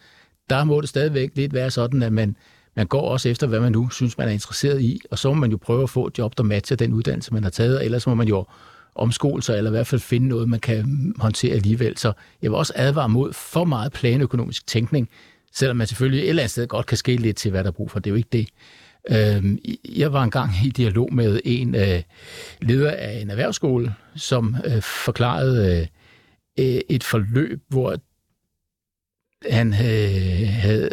[0.50, 2.36] Der må det stadigvæk lidt være sådan, at man
[2.76, 5.34] man går også efter, hvad man nu synes, man er interesseret i, og så må
[5.34, 7.84] man jo prøve at få et job, der matcher den uddannelse, man har taget, og
[7.84, 8.46] ellers må man jo
[8.94, 11.98] omskole sig, eller i hvert fald finde noget, man kan håndtere alligevel.
[11.98, 15.08] Så jeg vil også advare mod for meget planøkonomisk tænkning,
[15.52, 17.72] selvom man selvfølgelig et eller andet sted godt kan ske lidt til, hvad der er
[17.72, 17.98] brug for.
[17.98, 18.48] Det er jo ikke det.
[19.10, 19.58] Øhm,
[19.88, 22.02] jeg var engang i dialog med en øh,
[22.62, 25.88] leder af en erhvervsskole, som øh, forklarede
[26.58, 27.96] øh, et forløb, hvor
[29.50, 30.90] han havde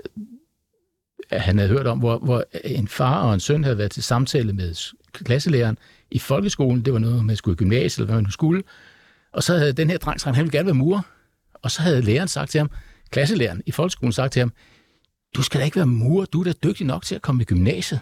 [1.32, 4.54] han havde hørt om, hvor, hvor en far og en søn havde været til samtale
[4.54, 5.78] med klasselæreren
[6.12, 6.86] i folkeskolen.
[6.86, 8.63] Det var noget, man skulle i gymnasiet, eller hvad man nu skulle.
[9.34, 11.02] Og så havde den her dreng sagt, han ville gerne være murer.
[11.54, 12.70] Og så havde læreren sagt til ham,
[13.10, 14.54] klasselæreren i folkeskolen sagt til ham,
[15.36, 17.46] du skal da ikke være murer, du er da dygtig nok til at komme i
[17.46, 18.00] gymnasiet.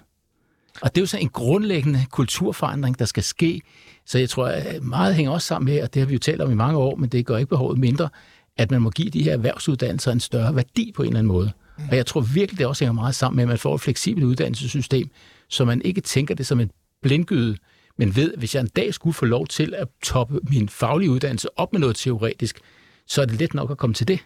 [0.81, 3.61] Og det er jo så en grundlæggende kulturforandring, der skal ske.
[4.05, 6.41] Så jeg tror, at meget hænger også sammen med, og det har vi jo talt
[6.41, 8.09] om i mange år, men det gør ikke behovet mindre,
[8.57, 11.51] at man må give de her erhvervsuddannelser en større værdi på en eller anden måde.
[11.91, 14.25] Og jeg tror virkelig, det også hænger meget sammen med, at man får et fleksibelt
[14.25, 15.09] uddannelsessystem,
[15.49, 17.57] så man ikke tænker det som en blindgyde,
[17.97, 21.47] men ved, hvis jeg en dag skulle få lov til at toppe min faglige uddannelse
[21.59, 22.59] op med noget teoretisk,
[23.07, 24.19] så er det let nok at komme til det.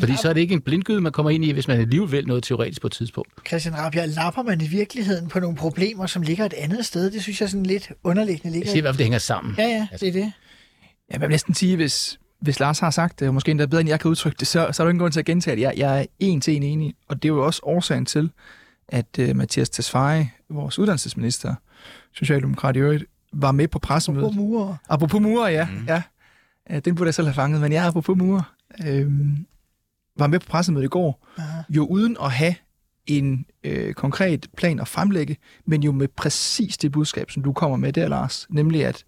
[0.00, 0.16] Fordi Ja.
[0.18, 2.42] så er det ikke en blindgyde, man kommer ind i, hvis man alligevel vil noget
[2.44, 3.30] teoretisk på et tidspunkt.
[3.48, 7.10] Christian Rabia, lapper man i virkeligheden på nogle problemer, som ligger et andet sted?
[7.10, 8.68] Det synes jeg sådan lidt underliggende Jeg ligger.
[8.68, 9.54] siger i hvert fald, det hænger sammen.
[9.58, 10.32] Ja, ja, det er det.
[11.10, 13.88] Jeg vil næsten sige, hvis, hvis Lars har sagt det, og måske endda bedre, end
[13.88, 15.62] jeg kan udtrykke det, så, så er der ingen grund til at gentage det.
[15.62, 18.30] Jeg, jeg er en til en enig, og det er jo også årsagen til,
[18.88, 21.54] at uh, Mathias Tesfaye, vores uddannelsesminister,
[22.12, 24.32] Socialdemokrat i øvrigt, var med på pressemødet.
[24.32, 24.76] På murer.
[24.88, 25.68] Apropos murer, ja.
[25.70, 25.84] Mm.
[25.88, 26.02] ja.
[26.70, 28.54] Ja, Den burde jeg selv have fanget, men jeg er apropos murer.
[28.86, 29.46] Øhm,
[30.18, 31.62] var med på pressemødet i går, Aha.
[31.68, 32.54] jo uden at have
[33.06, 37.76] en øh, konkret plan at fremlægge, men jo med præcis det budskab, som du kommer
[37.76, 39.04] med der, Lars, nemlig at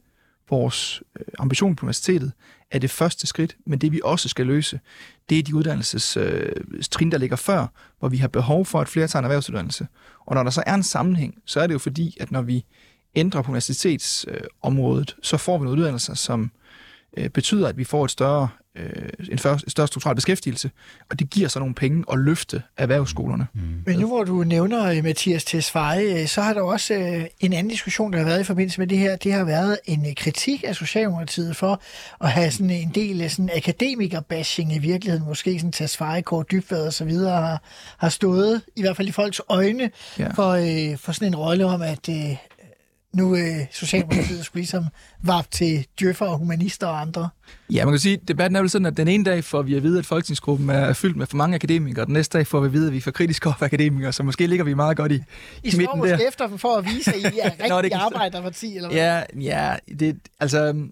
[0.51, 2.33] vores øh, ambition på universitetet
[2.71, 4.81] er det første skridt, men det vi også skal løse,
[5.29, 7.67] det er de uddannelsestrin, øh, trin, der ligger før,
[7.99, 9.87] hvor vi har behov for, at flere tager en erhvervsuddannelse.
[10.27, 12.65] Og når der så er en sammenhæng, så er det jo fordi, at når vi
[13.15, 16.65] ændrer på universitetsområdet, øh, området, så får vi nogle uddannelser, som øh,
[17.35, 20.70] betyder, at vi får et større, øh, en før, et større strukturel beskæftigelse,
[21.11, 23.46] og det giver så nogle penge at løfte erhvervsskolerne.
[23.55, 23.61] Mm.
[23.87, 27.52] Men nu hvor du nævner øh, Mathias Tesfaye, øh, så har der også øh, en
[27.52, 29.16] anden diskussion, der har været i forbindelse med det her.
[29.16, 31.81] Det har været en øh, kritik af Socialdemokratiet for
[32.20, 35.26] at have sådan en del af sådan akademikerbashing i virkeligheden.
[35.29, 37.62] Måske sådan Tesfaye, Kåre Dybvad og så videre har,
[37.98, 40.29] har stået, i hvert fald i folks øjne, Ja.
[40.29, 42.37] for, øh, for sådan en rolle om, at øh,
[43.14, 43.42] nu øh,
[43.73, 44.85] Socialdemokratiet skulle ligesom
[45.23, 47.29] varpe til djøffer og humanister og andre.
[47.73, 49.75] Ja, man kan sige, at debatten er vel sådan, at den ene dag får vi
[49.75, 52.61] at vide, at folketingsgruppen er fyldt med for mange akademikere, og den næste dag får
[52.61, 54.75] vi at vide, at vi er for kritiske over for akademikere, så måske ligger vi
[54.75, 55.21] meget godt i, I
[55.62, 56.29] i står midten måske der.
[56.29, 58.99] efter dem for at vise, at I er rigtig Nå, det kan- arbejderparti, eller hvad?
[58.99, 60.87] Ja, ja, det, altså,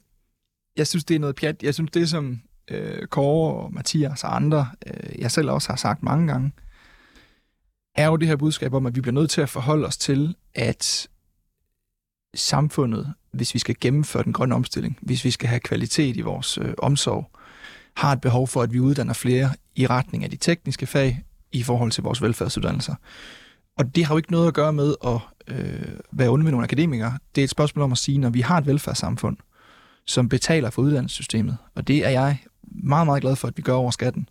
[0.77, 1.62] jeg synes, det er noget pjat.
[1.62, 5.77] Jeg synes, det som øh, Kåre og Mathias og andre, øh, jeg selv også har
[5.77, 6.53] sagt mange gange,
[7.96, 10.35] er jo det her budskab om, at vi bliver nødt til at forholde os til,
[10.55, 11.09] at
[12.35, 16.59] samfundet, hvis vi skal gennemføre den grønne omstilling, hvis vi skal have kvalitet i vores
[16.59, 17.31] øh, omsorg,
[17.97, 21.62] har et behov for, at vi uddanner flere i retning af de tekniske fag i
[21.62, 22.94] forhold til vores velfærdsuddannelser.
[23.79, 25.18] Og det har jo ikke noget at gøre med at
[25.49, 27.18] øh, være onde med nogle akademikere.
[27.35, 29.37] Det er et spørgsmål om at sige, når vi har et velfærdssamfund,
[30.07, 33.73] som betaler for uddannelsessystemet, og det er jeg meget, meget glad for, at vi gør
[33.73, 34.29] over skatten,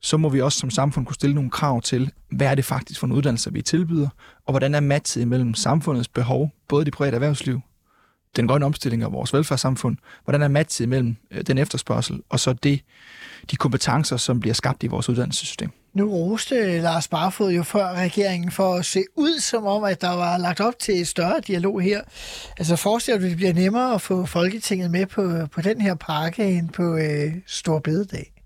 [0.00, 3.00] så må vi også som samfund kunne stille nogle krav til, hvad er det faktisk
[3.00, 4.08] for en uddannelse, vi tilbyder,
[4.46, 7.60] og hvordan er matchet imellem samfundets behov, både det private erhvervsliv,
[8.36, 12.52] den grønne omstilling og vores velfærdssamfund, hvordan er matchet imellem øh, den efterspørgsel, og så
[12.52, 12.80] det,
[13.50, 15.70] de kompetencer, som bliver skabt i vores uddannelsessystem.
[15.94, 20.10] Nu roste Lars Barfod jo før regeringen for at se ud som om, at der
[20.10, 22.00] var lagt op til et større dialog her.
[22.58, 25.94] Altså forestiller dig, at det bliver nemmere at få Folketinget med på, på den her
[25.94, 28.39] pakke end på øh, Storbededag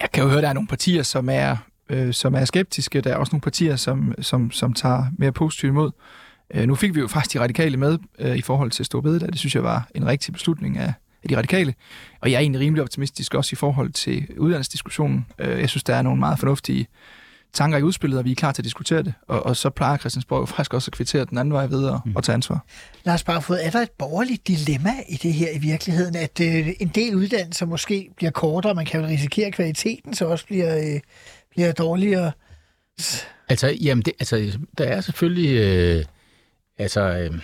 [0.00, 1.56] jeg kan jo høre, at der er nogle partier, som er,
[1.90, 3.00] øh, som er skeptiske.
[3.00, 5.90] Der er også nogle partier, som, som, som tager mere positivt imod.
[6.54, 9.28] Øh, nu fik vi jo faktisk de radikale med øh, i forhold til Storbededag.
[9.28, 11.74] Det synes jeg var en rigtig beslutning af, af de radikale.
[12.20, 15.26] Og jeg er egentlig rimelig optimistisk også i forhold til uddannelsesdiskussionen.
[15.38, 16.86] Øh, jeg synes, der er nogle meget fornuftige
[17.52, 19.14] tanker i udspillet, og vi er klar til at diskutere det.
[19.28, 22.00] Og, og så plejer Christiansborg jo faktisk også at kvittere den anden vej ved at,
[22.04, 22.16] mm.
[22.16, 22.64] at tage ansvar.
[23.04, 26.88] Lars Barfod, er der et borgerligt dilemma i det her i virkeligheden, at øh, en
[26.88, 31.00] del uddannelser måske bliver kortere, man kan vel risikere, at kvaliteten så også bliver, øh,
[31.50, 32.32] bliver dårligere?
[33.48, 36.04] Altså, jamen det, altså, der er selvfølgelig øh,
[36.78, 37.40] altså, øh,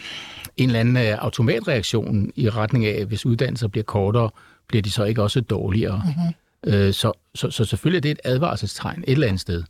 [0.56, 4.30] en eller anden øh, automatreaktion i retning af, at hvis uddannelser bliver kortere,
[4.68, 6.02] bliver de så ikke også dårligere.
[6.06, 6.34] Mm-hmm.
[6.74, 9.58] Øh, så, så, så selvfølgelig er det et advarselstegn et eller andet sted.
[9.58, 9.66] Øh,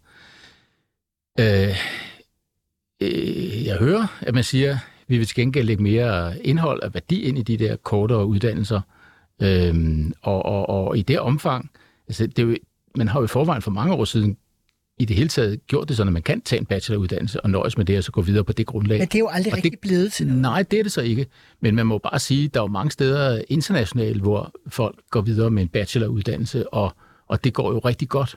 [1.41, 1.77] øh,
[3.67, 7.21] jeg hører, at man siger, at vi vil til gengæld lægge mere indhold og værdi
[7.23, 8.81] ind i de der kortere uddannelser.
[9.43, 9.75] Øh,
[10.23, 11.71] og, og, og i det omfang,
[12.09, 12.57] altså det er jo,
[12.97, 14.37] man har jo i forvejen for mange år siden
[14.99, 17.77] i det hele taget gjort det sådan, at man kan tage en bacheloruddannelse og nøjes
[17.77, 18.99] med det, og så gå videre på det grundlag.
[18.99, 20.43] Men det er jo aldrig Og rigtig det- blevet til noget.
[20.43, 21.27] Nej, det er det så ikke.
[21.61, 25.21] Men man må bare sige, at der er jo mange steder internationalt, hvor folk går
[25.21, 26.93] videre med en bacheloruddannelse, og,
[27.29, 28.37] og det går jo rigtig godt.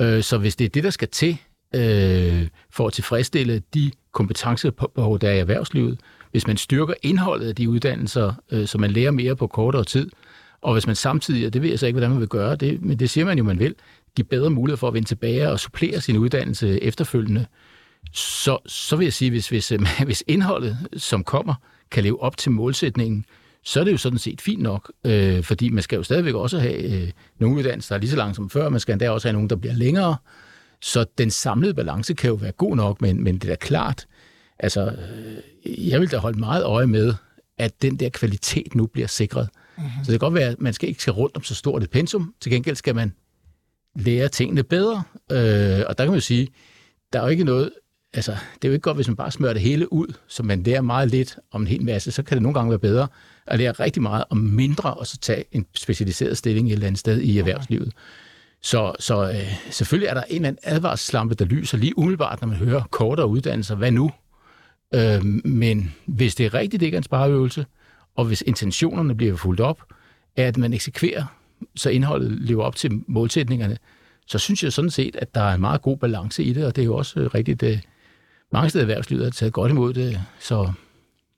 [0.00, 1.36] Øh, så hvis det er det, der skal til
[1.74, 7.54] øh, for at tilfredsstille de kompetencebehov, der er i erhvervslivet, hvis man styrker indholdet af
[7.54, 10.10] de uddannelser, øh, så man lærer mere på kortere tid,
[10.60, 12.82] og hvis man samtidig, og det ved jeg så ikke, hvordan man vil gøre, det,
[12.82, 13.74] men det siger man jo, man vil,
[14.16, 17.46] give bedre mulighed for at vende tilbage og supplere sin uddannelse efterfølgende,
[18.12, 21.54] så, så vil jeg sige, hvis, hvis, øh, hvis indholdet, som kommer,
[21.90, 23.24] kan leve op til målsætningen,
[23.64, 26.58] så er det jo sådan set fint nok, øh, fordi man skal jo stadigvæk også
[26.58, 29.28] have øh, nogle uddannelser, der er lige så langt som før, man skal endda også
[29.28, 30.16] have nogle, der bliver længere,
[30.82, 34.06] så den samlede balance kan jo være god nok, men, men det er da klart,
[34.58, 37.14] altså, øh, jeg vil da holde meget øje med,
[37.58, 39.48] at den der kvalitet nu bliver sikret.
[39.76, 39.90] Mm-hmm.
[40.04, 41.90] Så det kan godt være, at man skal ikke skal rundt om så stort et
[41.90, 43.12] pensum, til gengæld skal man
[43.96, 46.48] lære tingene bedre, øh, og der kan man jo sige,
[47.12, 47.70] der er jo ikke noget,
[48.12, 50.62] altså, det er jo ikke godt, hvis man bare smører det hele ud, så man
[50.62, 53.08] lærer meget lidt om en hel masse, så kan det nogle gange være bedre
[53.46, 56.98] at lære rigtig meget om mindre, og så tage en specialiseret stilling et eller andet
[56.98, 57.92] sted i erhvervslivet.
[58.62, 62.48] Så, så øh, selvfølgelig er der en eller anden advarslampe, der lyser lige umiddelbart, når
[62.48, 63.74] man hører kortere uddannelser.
[63.74, 64.10] Hvad nu?
[64.94, 67.66] Øh, men hvis det er rigtigt, det ikke er en spareøvelse,
[68.16, 69.82] og hvis intentionerne bliver fuldt op,
[70.36, 71.24] at man eksekverer,
[71.76, 73.76] så indholdet lever op til målsætningerne,
[74.26, 76.76] så synes jeg sådan set, at der er en meget god balance i det, og
[76.76, 77.78] det er jo også rigtigt, at
[78.52, 80.72] mange steder i erhvervslivet har taget godt imod det, så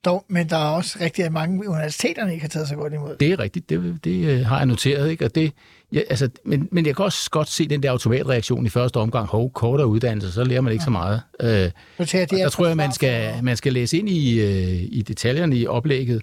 [0.05, 3.17] dog, men der er også rigtig mange universiteterne ikke har taget så godt imod.
[3.17, 5.25] det er rigtigt, det, det øh, har jeg noteret, ikke?
[5.25, 5.53] Og det,
[5.93, 9.29] ja, altså, men, men jeg kan også godt se den der automatreaktion i første omgang,
[9.29, 11.23] hov, kortere uddannelse, så lærer man ikke så meget.
[11.41, 14.89] Øh, tager jeg det der tror jeg, man skal, man skal læse ind i, øh,
[14.93, 16.23] i detaljerne i oplægget,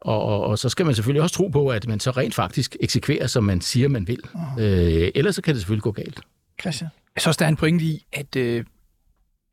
[0.00, 2.76] og, og, og så skal man selvfølgelig også tro på, at man så rent faktisk
[2.80, 4.20] eksekverer, som man siger, man vil.
[4.58, 6.20] Øh, ellers så kan det selvfølgelig gå galt.
[6.60, 6.90] Christian.
[7.14, 8.64] Jeg synes også, der er en pointe i, at øh,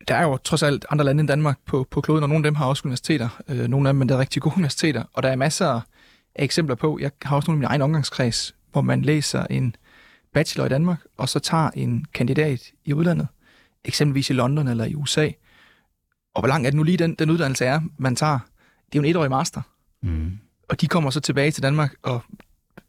[0.08, 2.52] der er jo trods alt andre lande end Danmark på, på kloden, og nogle af
[2.52, 3.41] dem har også universiteter.
[3.48, 5.04] Øh, nogle af dem, men der er rigtig gode universiteter.
[5.13, 5.82] Og der er masser
[6.36, 9.76] af eksempler på, jeg har også nogle i min egen omgangskreds, hvor man læser en
[10.34, 13.28] bachelor i Danmark, og så tager en kandidat i udlandet,
[13.86, 15.30] eksempelvis i London eller i USA.
[16.36, 18.39] Og hvor lang er det nu lige den, den uddannelse er, man tager?
[18.86, 19.62] Det er jo en etårig master.
[20.04, 20.39] Mm.
[20.70, 22.24] Og de kommer så tilbage til Danmark, og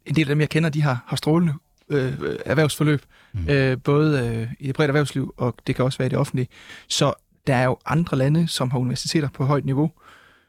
[0.05, 1.53] en del af dem, jeg kender, de har, har strålende
[1.89, 2.13] øh,
[2.45, 3.01] erhvervsforløb,
[3.33, 3.49] mm.
[3.49, 6.47] øh, både øh, i det private erhvervsliv, og det kan også være i det offentlige.
[6.87, 7.13] Så
[7.47, 9.91] der er jo andre lande, som har universiteter på højt niveau.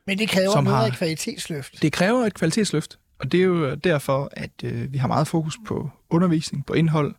[0.06, 1.82] Men det kræver Som noget har- af kvalitetsløft.
[1.82, 5.58] Det kræver et kvalitetsløft, og det er jo derfor, at øh, vi har meget fokus
[5.66, 7.14] på undervisning, på indhold,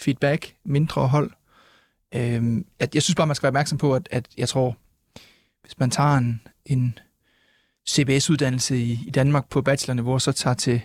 [0.00, 1.30] feedback, mindre hold.
[2.14, 2.20] Øh,
[2.80, 4.76] jeg, jeg synes bare, man skal være opmærksom på, at, at jeg tror,
[5.62, 6.98] hvis man tager en, en
[7.88, 10.80] CBS-uddannelse i, i Danmark på bachelorniveau, og så tager til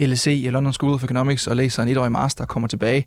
[0.00, 3.06] LSE i London School of Economics og læser en etårig master og kommer tilbage,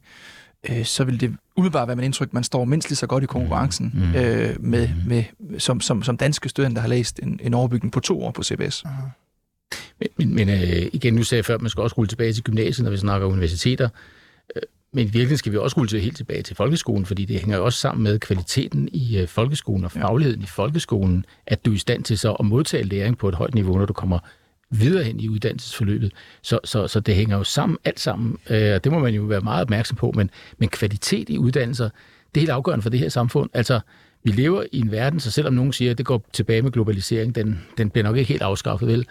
[0.69, 3.27] øh, så vil det umiddelbart være mit indtryk, man står mindst lige så godt i
[3.27, 4.15] konkurrencen Mm.
[4.15, 5.23] øh, med, med,
[5.57, 8.43] som, som, som danske studerende, der har læst en, en overbygning på to år på
[8.43, 8.83] CBS.
[9.99, 12.33] Men, men, men øh, igen, nu sagde jeg før, at man skal også rulle tilbage
[12.33, 13.89] til gymnasiet, når vi snakker universiteter.
[14.55, 14.61] Øh,
[14.93, 17.57] Men i virkeligheden skal vi også rulle til, helt tilbage til folkeskolen, fordi det hænger
[17.57, 21.75] jo også sammen med kvaliteten i øh, folkeskolen og fagligheden i folkeskolen, at du er
[21.75, 24.19] i stand til så at modtage læring på et højt niveau, når du kommer
[24.69, 26.11] videre hen i uddannelsesforløbet.
[26.41, 29.23] Så, så, så det hænger jo sammen, alt sammen, øh, og det må man jo
[29.23, 31.89] være meget opmærksom på, men, men kvalitet i uddannelser,
[32.35, 33.49] det er helt afgørende for det her samfund.
[33.53, 33.79] Altså,
[34.23, 37.35] vi lever i en verden, så selvom nogen siger, at det går tilbage med globalisering,
[37.35, 39.05] den, den bliver nok ikke helt afskaffet, vel?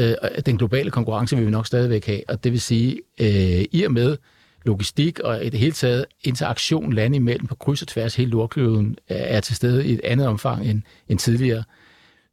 [0.00, 3.64] Øh, og den globale konkurrence vil vi nok stadigvæk have, og det vil sige, øh,
[3.72, 4.16] i og med
[4.64, 8.96] logistik og i det hele taget interaktion lande imellem på kryds og tværs hele jordkloden
[9.10, 11.64] øh, er til stede i et andet omfang end, end tidligere,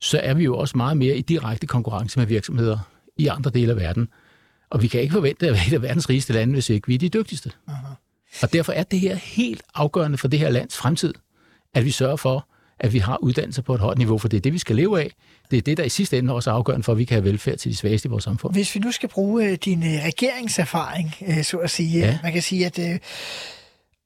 [0.02, 2.78] så er vi jo også meget mere i direkte konkurrence med virksomheder
[3.18, 4.08] i andre dele af verden.
[4.70, 6.94] Og vi kan ikke forvente at være et af verdens rigeste lande, hvis ikke vi
[6.96, 7.52] er de dygtigste.
[7.68, 7.88] Aha.
[8.42, 11.14] Og derfor er det her helt afgørende for det her lands fremtid,
[11.74, 12.48] at vi sørger for,
[12.80, 15.02] at vi har uddannelse på et højt niveau, for det er det, vi skal leve
[15.02, 15.12] af.
[15.52, 17.24] Det er det, der i sidste ende også er afgørende for, at vi kan have
[17.26, 18.54] velfærd til de svageste i vores samfund.
[18.54, 22.20] Hvis vi nu skal bruge øh, din øh, regeringserfaring, øh, så at sige, Ja.
[22.24, 22.80] man kan sige, at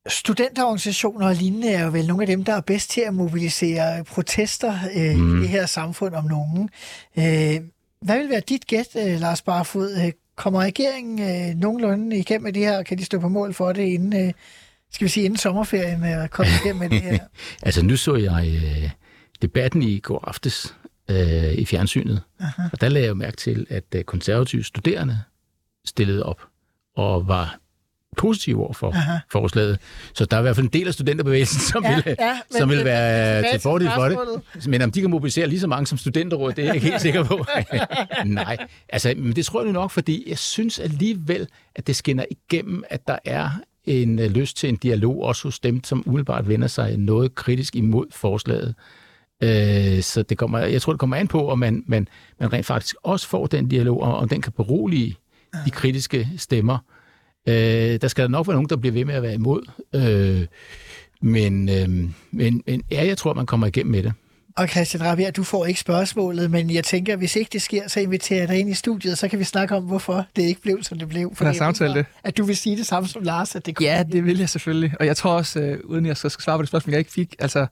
[0.07, 4.03] studenterorganisationer og lignende er jo vel nogle af dem, der er bedst til at mobilisere
[4.03, 5.37] protester øh, mm.
[5.37, 6.69] i det her samfund om nogen.
[7.17, 7.61] Øh,
[8.01, 9.97] hvad vil være dit gæt, øh, Lars Barfod?
[10.05, 13.53] Øh, Kommer regeringen øh, nogenlunde igennem med det her, og kan de stå på mål
[13.53, 14.33] for det inden, øh,
[14.91, 17.19] skal vi sige, inden sommerferien er kommet igennem med det her?
[17.63, 18.89] Altså, nu så jeg øh,
[19.41, 20.75] debatten i går aftes
[21.09, 22.61] øh, i fjernsynet, Aha.
[22.73, 25.19] og der lagde jeg mærke til, at øh, konservative studerende
[25.85, 26.41] stillede op
[26.95, 27.59] og var
[28.15, 29.17] positive over for Aha.
[29.32, 29.80] forslaget.
[30.13, 32.69] Så der er i hvert fald en del af studenterbevægelsen, som Ja, vil, ja, som
[32.69, 34.67] vil være til fordel for det.
[34.67, 37.01] Men om de kan mobilisere lige så mange som studenterrådet, det er jeg ikke helt
[37.01, 37.45] sikker på.
[38.25, 38.58] Nej,
[38.89, 42.84] altså, men det tror jeg nu nok, fordi jeg synes alligevel, at det skinner igennem,
[42.89, 43.49] at der er
[43.86, 47.75] en øh, lyst til en dialog, også hos dem, som umiddelbart vender sig noget kritisk
[47.75, 48.75] imod forslaget.
[49.43, 52.08] Øh, så det kommer, jeg tror, det kommer an på, om man, man,
[52.39, 55.15] man rent faktisk også får den dialog, og om den kan berolige
[55.65, 56.78] de kritiske stemmer.
[57.47, 59.62] Øh, der skal der nok være nogen, der bliver ved med at være imod.
[59.95, 60.47] Øh,
[61.21, 61.89] men, øh,
[62.31, 64.13] men, men ja, jeg tror, man kommer igennem med det.
[64.58, 67.99] Og Christian Rabia, du får ikke spørgsmålet, men jeg tænker, hvis ikke det sker, så
[67.99, 70.84] inviterer jeg dig ind i studiet, så kan vi snakke om, hvorfor det ikke blev,
[70.84, 71.36] som det blev.
[71.41, 72.05] lad os aftale det.
[72.23, 74.49] At du vil sige det samme som Lars, at det kommer Ja, det vil jeg
[74.49, 74.93] selvfølgelig.
[74.99, 77.12] Og jeg tror også, øh, uden jeg skal skal svare på det spørgsmål, jeg ikke
[77.12, 77.67] fik, altså,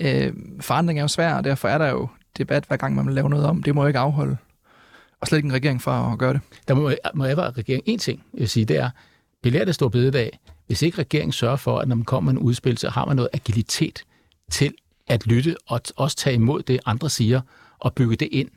[0.00, 3.14] øh, forandring er jo svær, og derfor er der jo debat, hver gang man vil
[3.14, 3.62] lave noget om.
[3.62, 4.36] Det må jo ikke afholde.
[5.20, 6.40] Og slet ikke en regering for at gøre det.
[6.68, 8.90] Der må, må jeg være regering en ting, jeg vil sige, det er,
[9.42, 12.46] belært af stor bededag, hvis ikke regeringen sørger for, at når man kommer med en
[12.46, 14.04] udspil, så har man noget agilitet
[14.50, 14.74] til
[15.06, 17.40] at lytte og t- også tage imod det, andre siger,
[17.78, 18.48] og bygge det ind.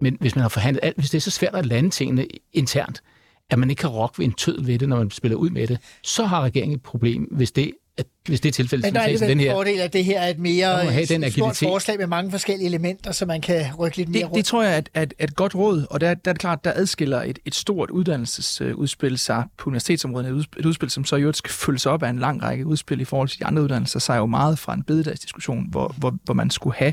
[0.00, 3.02] Men hvis man har forhandlet alt, hvis det er så svært at lande tingene internt,
[3.50, 5.66] at man ikke kan rokke ved en tød ved det, når man spiller ud med
[5.66, 9.00] det, så har regeringen et problem, hvis det, at hvis det er tilfældet, Men der
[9.00, 11.56] er den en her, fordel, at det her er et mere have den et stort
[11.56, 14.36] forslag med mange forskellige elementer, så man kan rykke lidt mere Det, rundt.
[14.36, 16.64] det tror jeg er et, et, et godt råd, og der, der er det klart,
[16.64, 21.16] der adskiller et, et stort uddannelsesudspil sig på universitetsområdet, et udspil, et udspil, som så
[21.16, 23.62] i øvrigt skal følges op af en lang række udspil i forhold til de andre
[23.62, 26.92] uddannelser, sig jo meget fra en bededagsdiskussion, hvor, hvor, hvor man skulle have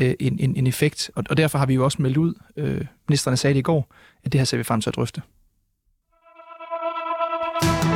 [0.00, 2.86] øh, en, en, en effekt, og, og derfor har vi jo også meldt ud, øh,
[3.08, 3.94] ministerne sagde det i går,
[4.24, 5.22] at det her ser vi frem til at drøfte.
[7.62, 7.91] Nu vi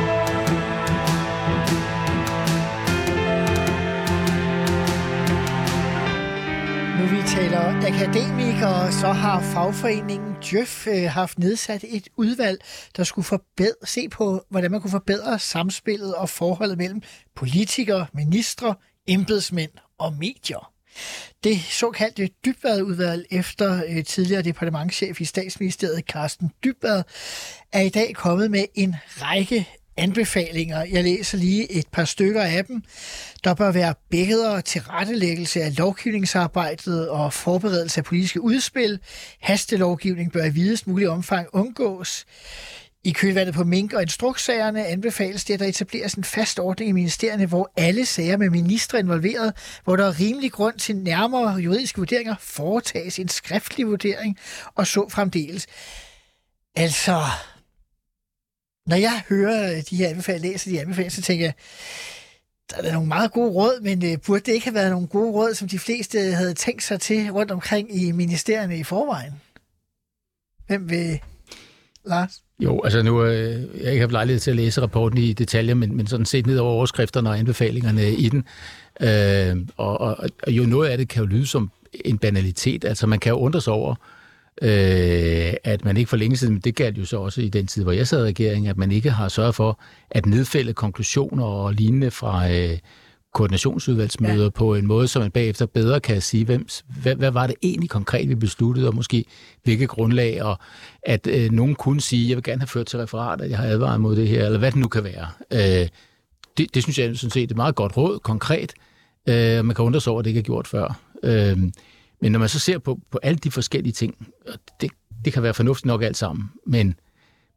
[7.37, 12.61] taler akademikere, så har fagforeningen Djøf øh, haft nedsat et udvalg,
[12.97, 17.01] der skulle forbedre, se på, hvordan man kunne forbedre samspillet og forholdet mellem
[17.35, 18.75] politikere, ministre,
[19.07, 20.71] embedsmænd og medier.
[21.43, 27.03] Det såkaldte Dybvad-udvalg efter øh, tidligere departementchef i statsministeriet Carsten Dybvad
[27.73, 29.67] er i dag kommet med en række
[29.97, 30.83] anbefalinger.
[30.83, 32.83] Jeg læser lige et par stykker af dem.
[33.43, 38.99] Der bør være bedre tilrettelæggelse af lovgivningsarbejdet og forberedelse af politiske udspil.
[39.41, 42.25] Hastelovgivning bør i videst mulig omfang undgås.
[43.03, 46.91] I kølvandet på mink- og instrukssagerne anbefales det, at der etableres en fast ordning i
[46.91, 51.97] ministerierne, hvor alle sager med ministre involveret, hvor der er rimelig grund til nærmere juridiske
[51.97, 54.37] vurderinger, foretages en skriftlig vurdering
[54.75, 55.67] og så fremdeles.
[56.75, 57.21] Altså,
[58.87, 61.53] når jeg hører øh, de her anbefalinger, læser de anbefalinger, så tænker jeg,
[62.69, 65.31] der er nogle meget gode råd, men øh, burde det ikke have været nogle gode
[65.31, 69.33] råd, som de fleste havde tænkt sig til rundt omkring i ministerierne i forvejen?
[70.67, 71.19] Hvem vil...
[72.05, 72.43] Lars?
[72.59, 75.73] Jo, altså nu øh, jeg har ikke haft lejlighed til at læse rapporten i detaljer,
[75.73, 78.43] men, men sådan set ned over overskrifterne og anbefalingerne i den.
[79.01, 81.71] Øh, og, og, og jo noget af det kan jo lyde som
[82.05, 82.85] en banalitet.
[82.85, 84.16] Altså man kan jo undre sig over, øh,
[85.63, 87.83] at man ikke for længe siden, men det galt jo så også i den tid,
[87.83, 89.79] hvor jeg sad i regeringen, at man ikke har sørget for
[90.11, 92.77] at nedfælde konklusioner og lignende fra øh,
[93.33, 94.49] koordinationsudvalgsmøder ja.
[94.49, 96.67] på en måde, så man bagefter bedre kan sige, hvem,
[97.01, 99.25] hvad, hvad var det egentlig konkret, vi besluttede, og måske
[99.63, 100.59] hvilket grundlag, og
[101.03, 103.65] at øh, nogen kunne sige, jeg vil gerne have ført til referat, at jeg har
[103.65, 105.27] advaret mod det her, eller hvad det nu kan være.
[105.53, 105.87] Øh,
[106.57, 108.73] det, det synes jeg sådan set er et meget godt råd, konkret,
[109.29, 110.99] øh, man kan undre sig over, at det ikke er gjort før.
[111.23, 111.57] Øh,
[112.21, 114.91] men når man så ser på, på alle de forskellige ting, og det,
[115.25, 116.95] det kan være fornuftigt nok alt sammen, men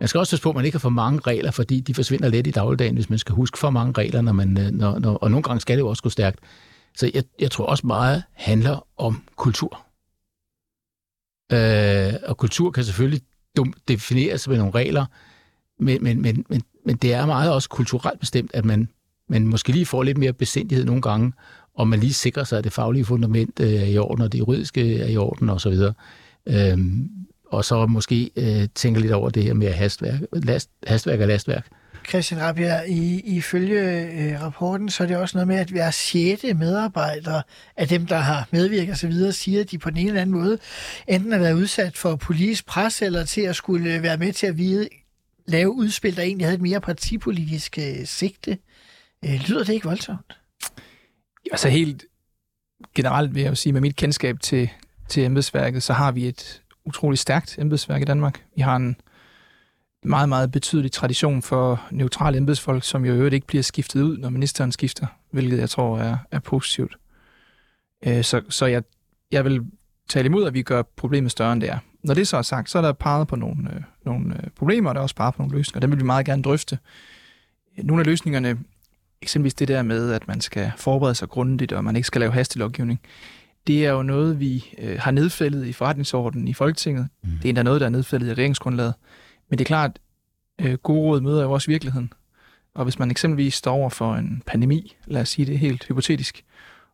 [0.00, 2.28] man skal også passe på, at man ikke har for mange regler, fordi de forsvinder
[2.28, 5.14] let i dagligdagen, hvis man skal huske for mange regler, når man, øh, når, når,
[5.14, 6.38] og nogle gange skal det jo også gå stærkt.
[6.96, 9.86] Så jeg, jeg tror også meget handler om kultur.
[11.52, 13.22] Øh, og kultur kan selvfølgelig
[13.88, 15.06] defineres med nogle regler,
[15.78, 18.88] men, men, men, men, men det er meget også kulturelt bestemt, at man,
[19.28, 21.32] man måske lige får lidt mere besindighed nogle gange,
[21.74, 24.38] og man lige sikrer sig, at det faglige fundament øh, er i orden, og det
[24.38, 25.78] juridiske er i orden osv.
[26.46, 27.08] Øhm,
[27.46, 31.66] og så måske øh, tænke lidt over det her med hastværk, last, hastværk og lastværk.
[32.08, 33.80] Christian Rabia, i, ifølge
[34.12, 37.42] øh, rapporten, så er det også noget med, at hver sjette medarbejder
[37.76, 40.58] af dem, der har medvirket osv., siger, at de på den ene eller anden måde
[41.08, 44.58] enten har været udsat for politisk pres, eller til at skulle være med til at
[44.58, 44.88] vide,
[45.46, 48.58] lave udspil, der egentlig havde et mere partipolitisk øh, sigte.
[49.24, 50.39] Øh, lyder det ikke voldsomt?
[51.50, 52.04] Altså helt
[52.94, 54.70] generelt vil jeg jo sige, med mit kendskab til,
[55.08, 58.44] til embedsværket, så har vi et utroligt stærkt embedsværk i Danmark.
[58.56, 58.96] Vi har en
[60.04, 64.18] meget, meget betydelig tradition for neutrale embedsfolk, som jo i øvrigt ikke bliver skiftet ud,
[64.18, 66.96] når ministeren skifter, hvilket jeg tror er, er positivt.
[68.06, 68.82] Øh, Så, så jeg,
[69.30, 69.60] jeg vil
[70.08, 71.78] tale imod, at vi gør problemet større, end det er.
[72.02, 74.88] Når det så er sagt, så er der peget på nogle, øh, nogle øh, problemer,
[74.90, 75.78] og der er også peget på nogle løsninger.
[75.78, 76.78] og Dem vil vi meget gerne drøfte.
[77.78, 78.58] Nogle af løsningerne,
[79.22, 82.32] eksempelvis det der med, at man skal forberede sig grundigt, og man ikke skal lave
[82.32, 83.00] hastelovgivning,
[83.66, 87.08] det er jo noget, vi øh, har nedfældet i forretningsordenen i Folketinget.
[87.22, 87.30] Mm.
[87.30, 88.94] Det er endda noget, der er nedfældet i regeringsgrundlaget.
[89.48, 89.98] Men det er klart,
[90.60, 92.12] øh, gode råd møder jo også virkeligheden.
[92.74, 96.44] Og hvis man eksempelvis står over for en pandemi, lad os sige det helt hypotetisk,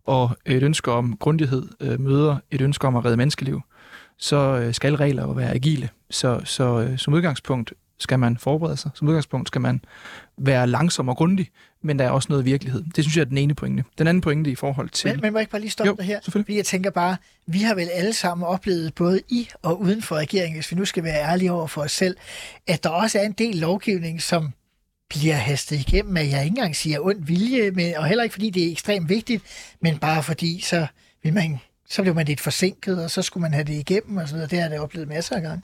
[0.05, 3.61] og et ønske om grundighed øh, møder et ønske om at redde menneskeliv,
[4.19, 5.89] så øh, skal regler jo være agile.
[6.11, 8.91] Så, så øh, som udgangspunkt skal man forberede sig.
[8.95, 9.81] Som udgangspunkt skal man
[10.39, 11.51] være langsom og grundig,
[11.83, 12.85] men der er også noget virkelighed.
[12.97, 13.85] Det synes jeg er den ene pointe.
[13.99, 15.11] Den anden pointe i forhold til...
[15.11, 16.21] Men, men må jeg ikke bare lige stoppe Jo, dig her?
[16.29, 17.17] Fordi jeg tænker bare,
[17.47, 20.85] vi har vel alle sammen oplevet, både i og uden for regeringen, hvis vi nu
[20.85, 22.17] skal være ærlige over for os selv,
[22.67, 24.53] at der også er en del lovgivning, som
[25.09, 28.51] bliver hastet igennem, at jeg ikke engang siger ond vilje, men, og heller ikke fordi
[28.51, 29.43] det er ekstremt vigtigt,
[29.83, 30.87] men bare fordi, så,
[31.23, 34.29] vil man, så blev man lidt forsinket, og så skulle man have det igennem, og
[34.29, 34.51] sådan noget.
[34.51, 35.63] Det har jeg da oplevet masser af gange.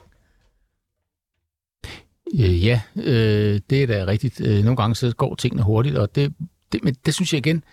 [2.41, 4.41] Øh, ja, øh, det er da rigtigt.
[4.41, 6.33] Øh, nogle gange så går tingene hurtigt, og det,
[6.72, 7.64] det, men det synes jeg igen,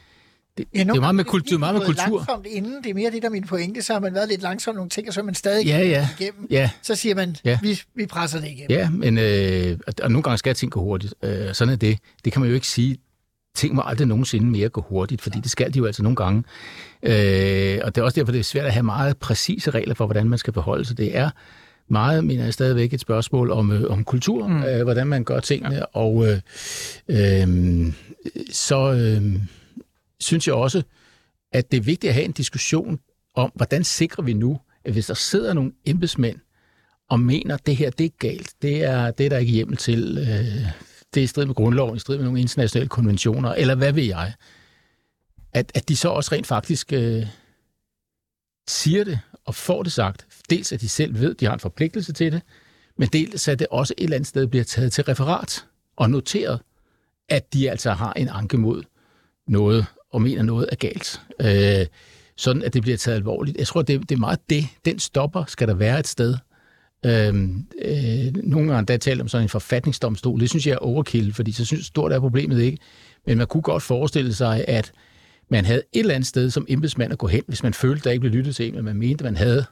[0.57, 2.17] det, Ja, det er meget med, kultur, det er meget med kultur.
[2.17, 4.41] Langsomt inden, det er mere det, der er min pointe, så har man været lidt
[4.41, 6.07] langsom nogle ting, og så er man stadig Ja, ja.
[6.19, 6.47] igennem.
[6.49, 7.59] Ja, Så siger man, Ja.
[7.61, 8.69] vi, vi presser det igennem.
[8.69, 11.13] ja men øh, og, og nogle gange skal ting gå hurtigt.
[11.23, 11.97] Øh, sådan er det.
[12.25, 12.97] Det kan man jo ikke sige
[13.55, 16.43] ting må aldrig nogensinde mere gå hurtigt, fordi det skal de jo altså nogle gange.
[17.03, 20.05] Øh, og det er også derfor, det er svært at have meget præcise regler for,
[20.05, 20.97] hvordan man skal beholde sig.
[20.97, 21.29] Det er
[21.91, 24.63] meget, mener jeg stadigvæk, et spørgsmål om, øh, om kultur, mm.
[24.63, 25.83] øh, hvordan man gør tingene, ja.
[25.93, 26.39] og øh,
[27.07, 27.93] øh,
[28.51, 29.41] så øh,
[30.19, 30.83] synes jeg også,
[31.51, 32.99] at det er vigtigt at have en diskussion
[33.35, 36.37] om, hvordan sikrer vi nu, at hvis der sidder nogle embedsmænd
[37.09, 39.77] og mener, at det her det er galt, det er, det er der ikke hjemmel
[39.77, 40.67] til, øh,
[41.13, 44.03] det er i strid med grundloven, i strid med nogle internationale konventioner, eller hvad ved
[44.03, 44.33] jeg,
[45.53, 47.25] at, at de så også rent faktisk øh,
[48.67, 50.25] siger det og får det sagt.
[50.49, 52.41] Dels at de selv ved, at de har en forpligtelse til det,
[52.97, 55.65] men dels at det også et eller andet sted bliver taget til referat
[55.97, 56.59] og noteret,
[57.29, 58.83] at de altså har en anke mod
[59.47, 61.21] noget og mener noget er galt.
[61.41, 61.85] Øh,
[62.37, 63.57] sådan at det bliver taget alvorligt.
[63.57, 64.67] Jeg tror, det, det er meget det.
[64.85, 66.37] Den stopper skal der være et sted.
[67.05, 70.39] Øhm, øh, nogle gange der talt om sådan en forfatningsdomstol.
[70.39, 72.77] Det synes jeg er overkill, fordi så synes, stort er problemet ikke.
[73.27, 74.91] Men man kunne godt forestille sig, at
[75.49, 78.11] man havde et eller andet sted som embedsmand at gå hen, hvis man følte, der
[78.11, 79.65] ikke blev lyttet til en, men man mente, man havde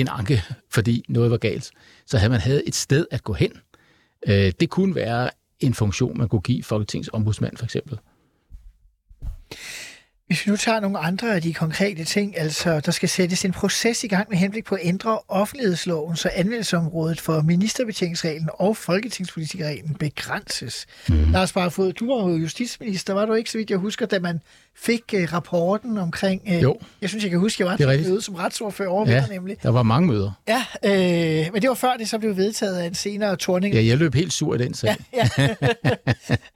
[0.00, 1.70] en anke, fordi noget var galt.
[2.06, 3.52] Så havde man havde et sted at gå hen.
[4.28, 5.30] Øh, det kunne være
[5.60, 7.98] en funktion, man kunne give Folketingets ombudsmand for eksempel.
[10.28, 13.52] Hvis vi nu tager nogle andre af de konkrete ting, altså der skal sættes en
[13.52, 19.94] proces i gang med henblik på at ændre offentlighedsloven, så anvendelsesområdet for ministerbetjeningsreglen og folketingspolitikerreglen
[19.94, 20.86] begrænses.
[21.08, 21.30] Mm.
[21.32, 24.40] Lars Barfod, du var jo justitsminister, var du ikke, så vidt jeg husker, da man
[24.80, 26.42] fik uh, rapporten omkring...
[26.46, 26.76] Uh, jo.
[27.00, 29.56] Jeg synes, jeg kan huske, jeg var til møde som retsordfører over ja, nemlig.
[29.62, 30.32] der var mange møder.
[30.48, 33.74] Ja, øh, men det var før det så blev vedtaget af en senere torning.
[33.74, 34.96] Ja, jeg løb helt sur i den sag.
[35.12, 35.48] Ja, ja.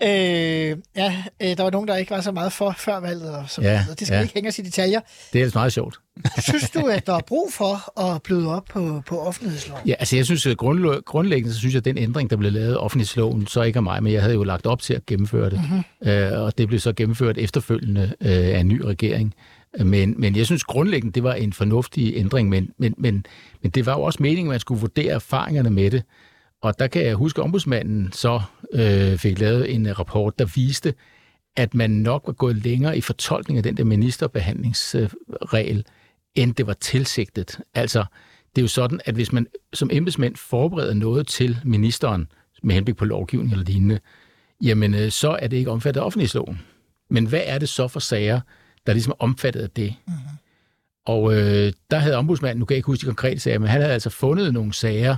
[0.72, 3.30] øh, ja øh, der var nogen, der ikke var så meget for før valget.
[3.30, 4.22] Og så ja, det skal ja.
[4.22, 5.00] ikke hænge os i detaljer.
[5.32, 5.98] Det er altså meget sjovt.
[6.38, 9.88] Synes du, at der er brug for at bløde op på, på offentlighedsloven?
[9.88, 12.72] Ja, altså jeg synes, at grundlæggende så synes jeg, at den ændring, der blev lavet
[12.72, 15.50] af offentlighedsloven, så ikke af mig, men jeg havde jo lagt op til at gennemføre
[15.50, 15.60] det.
[15.60, 16.10] Mm-hmm.
[16.10, 19.34] Øh, og det blev så gennemført efterfølgende øh, af en ny regering.
[19.84, 23.26] Men, men jeg synes grundlæggende, det var en fornuftig ændring, men, men, men,
[23.62, 26.02] men det var jo også meningen, at man skulle vurdere erfaringerne med det.
[26.62, 28.40] Og der kan jeg huske, at ombudsmanden så
[28.72, 30.94] øh, fik lavet en rapport, der viste,
[31.56, 35.84] at man nok var gået længere i fortolkning af den der ministerbehandlingsregel,
[36.34, 37.60] end det var tilsigtet.
[37.74, 38.04] Altså,
[38.56, 42.28] det er jo sådan, at hvis man som embedsmænd forbereder noget til ministeren,
[42.62, 44.00] med henblik på lovgivning eller lignende,
[44.62, 46.60] jamen øh, så er det ikke omfattet af offentlighedsloven.
[47.10, 48.40] Men hvad er det så for sager,
[48.86, 49.94] der ligesom er omfattet af det?
[50.06, 50.20] Mm-hmm.
[51.06, 53.80] Og øh, der havde ombudsmanden, nu kan jeg ikke huske de konkrete sager, men han
[53.80, 55.16] havde altså fundet nogle sager,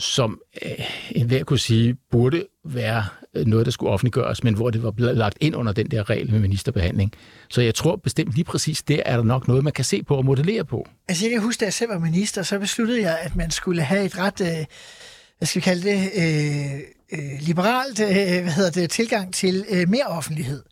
[0.00, 0.70] som øh,
[1.10, 3.04] enhver kunne sige, burde være
[3.34, 6.30] Øh, noget, der skulle offentliggøres, men hvor det var lagt ind under den der regel
[6.30, 7.12] med ministerbehandling.
[7.48, 10.16] Så jeg tror bestemt lige præcis, der er der nok noget, man kan se på
[10.16, 10.86] og modellere på.
[11.08, 13.82] Altså jeg kan huske, da jeg selv var minister, så besluttede jeg, at man skulle
[13.82, 14.64] have et ret, øh,
[15.38, 16.80] hvad skal vi kalde det, øh,
[17.14, 18.06] øh, liberalt øh,
[18.42, 20.62] hvad hedder det, tilgang til øh, mere offentlighed.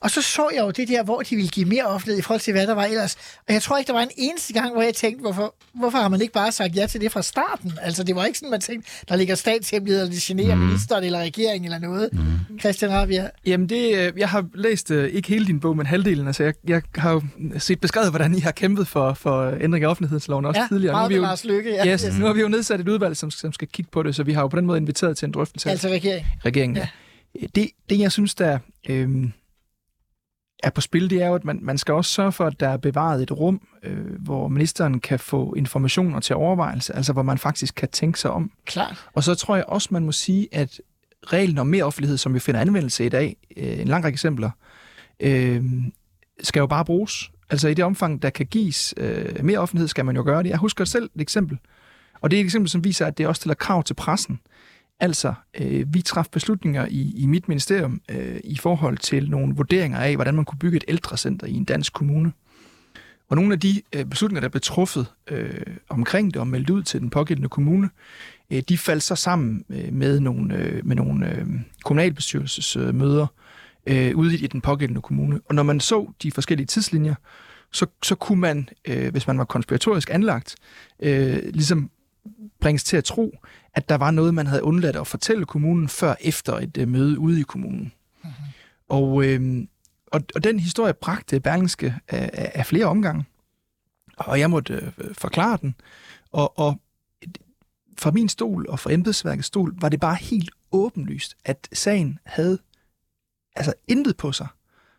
[0.00, 2.40] Og så så jeg jo det der, hvor de ville give mere offentlighed i forhold
[2.40, 3.16] til, hvad der var ellers.
[3.48, 6.08] Og jeg tror ikke, der var en eneste gang, hvor jeg tænkte, hvorfor, hvorfor har
[6.08, 7.72] man ikke bare sagt ja til det fra starten?
[7.82, 10.60] Altså, det var ikke sådan, man tænkte, der ligger statshemmeligheder, eller det generer mm.
[10.60, 12.08] ministeren eller regeringen eller noget.
[12.12, 12.58] Mm.
[12.58, 13.30] Christian Rabia?
[13.46, 16.26] Jamen, det, øh, jeg har læst uh, ikke hele din bog, men halvdelen.
[16.26, 17.22] Altså, jeg, jeg har jo
[17.58, 20.92] set beskrevet, hvordan I har kæmpet for, for ændring af offentlighedsloven også ja, tidligere.
[20.92, 21.92] Nu har vi jo, Lykke, ja.
[21.92, 24.22] Yes, nu har vi jo nedsat et udvalg, som, som skal kigge på det, så
[24.22, 25.70] vi har jo på den måde inviteret til en drøftelse.
[25.70, 26.26] Altså regering?
[26.44, 26.88] Regeringen, ja.
[27.54, 29.32] Det, det, jeg synes, der øhm,
[30.62, 32.68] er på spil, det er jo, at man, man skal også sørge for, at der
[32.68, 37.38] er bevaret et rum, øh, hvor ministeren kan få informationer til overvejelse, altså hvor man
[37.38, 38.52] faktisk kan tænke sig om.
[38.64, 39.06] Klart.
[39.12, 40.80] Og så tror jeg også, man må sige, at
[41.26, 44.50] reglen om mere offentlighed, som vi finder anvendelse i dag, øh, en lang række eksempler,
[45.20, 45.64] øh,
[46.42, 47.30] skal jo bare bruges.
[47.50, 50.48] Altså i det omfang, der kan gives øh, mere offentlighed, skal man jo gøre det.
[50.48, 51.58] Jeg husker selv et eksempel,
[52.20, 54.40] og det er et eksempel, som viser, at det også stiller krav til pressen.
[55.00, 59.98] Altså, øh, vi træffede beslutninger i, i mit ministerium øh, i forhold til nogle vurderinger
[59.98, 62.32] af, hvordan man kunne bygge et ældrecenter i en dansk kommune.
[63.28, 66.82] Og nogle af de øh, beslutninger, der blev truffet øh, omkring det og meldt ud
[66.82, 67.90] til den pågældende kommune,
[68.50, 71.46] øh, de faldt så sammen øh, med nogle, øh, med nogle øh,
[71.84, 73.26] kommunalbestyrelsesmøder
[73.86, 75.40] øh, ude i den pågældende kommune.
[75.48, 77.14] Og når man så de forskellige tidslinjer,
[77.72, 80.56] så, så kunne man, øh, hvis man var konspiratorisk anlagt,
[81.02, 81.90] øh, ligesom
[82.60, 83.38] bringes til at tro,
[83.74, 87.18] at der var noget, man havde undladt at fortælle kommunen før efter et øh, møde
[87.18, 87.92] ude i kommunen.
[88.24, 88.44] Mm-hmm.
[88.88, 89.66] Og, øh,
[90.06, 93.24] og, og den historie bragte Berlingske af, af, af flere omgange,
[94.16, 95.74] og jeg måtte øh, forklare den.
[96.32, 96.80] Og, og
[97.98, 102.58] fra min stol og fra embedsværkets stol var det bare helt åbenlyst, at sagen havde
[103.56, 104.46] altså intet på sig.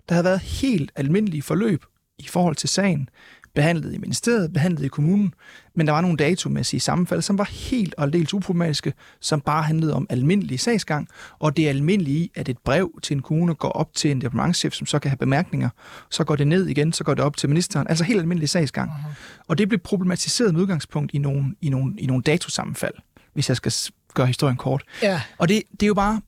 [0.09, 1.85] Der havde været helt almindelige forløb
[2.17, 3.09] i forhold til sagen,
[3.53, 5.33] behandlet i ministeriet, behandlet i kommunen,
[5.75, 9.93] men der var nogle datomæssige sammenfald, som var helt og aldeles uproblematiske, som bare handlede
[9.93, 11.07] om almindelig sagsgang,
[11.39, 14.21] og det er almindeligt i, at et brev til en kommune går op til en
[14.21, 15.69] departementchef, som så kan have bemærkninger,
[16.09, 18.91] så går det ned igen, så går det op til ministeren, altså helt almindelig sagsgang.
[18.91, 19.43] Uh-huh.
[19.47, 22.93] Og det blev problematiseret med udgangspunkt i nogle, i nogle, i nogle datosammenfald,
[23.33, 23.71] hvis jeg skal
[24.13, 24.83] gøre historien kort.
[25.03, 25.21] Ja.
[25.37, 26.21] Og det, det er jo bare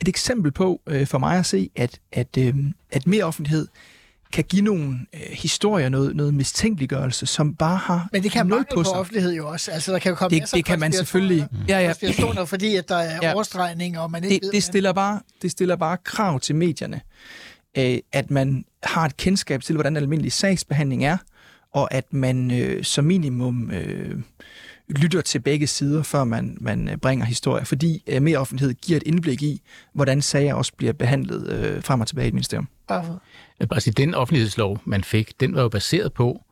[0.00, 2.54] et eksempel på, øh, for mig at se, at, at, øh,
[2.92, 3.68] at mere offentlighed
[4.32, 8.64] kan give nogle øh, historier, noget, noget mistænkeliggørelse, som bare har Men det kan nul
[8.70, 8.92] på, på sig.
[8.92, 9.70] offentlighed jo også.
[9.70, 11.92] Altså, der kan jo komme Det- det kan man selvfølgelig- Ja, ja.
[12.44, 13.34] fordi at der er Ja.
[13.34, 17.00] overstregning, og man ikke det, ved, det, stiller bare, det stiller bare krav til medierne,
[17.78, 21.16] øh, at man har et kendskab til, hvordan almindelig sagsbehandling er,
[21.72, 24.18] og at man øh, som minimum øh,
[24.88, 28.96] lytter til begge sider, før man, man øh, bringer historier, fordi øh, mere offentlighed giver
[28.96, 29.62] et indblik i,
[29.94, 32.68] hvordan sager også bliver behandlet øh, frem og tilbage i et ministerium.
[32.88, 33.22] Bare for-
[33.60, 36.44] jeg vil bare sige, den offentlighedslov, man fik, den var jo baseret på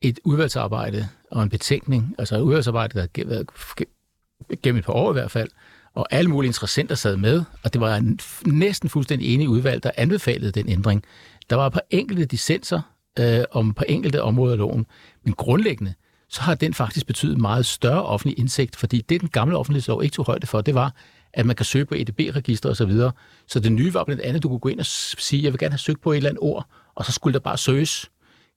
[0.00, 3.46] et udvalgsarbejde og en betænkning, altså et udvalgsarbejde, der havde været
[4.62, 5.48] gennem et par år i hvert fald,
[5.94, 9.90] og alle mulige interessenter sad med, og det var en næsten fuldstændig enig udvalg, der
[9.96, 11.04] anbefalede den ændring.
[11.50, 12.80] Der var et par enkelte dissenser
[13.18, 14.86] øh, om på enkelte områder af loven,
[15.24, 15.94] men grundlæggende,
[16.28, 20.14] så har den faktisk betydet meget større offentlig indsigt, fordi det, den gamle offentlighedslov ikke
[20.14, 20.94] tog højde for, det var,
[21.34, 23.12] at man kan søge på EDB-register og så videre.
[23.46, 25.58] Så det nye var blandt andet, at du kunne gå ind og sige, jeg vil
[25.58, 28.10] gerne have søgt på et eller andet ord, og så skulle der bare søges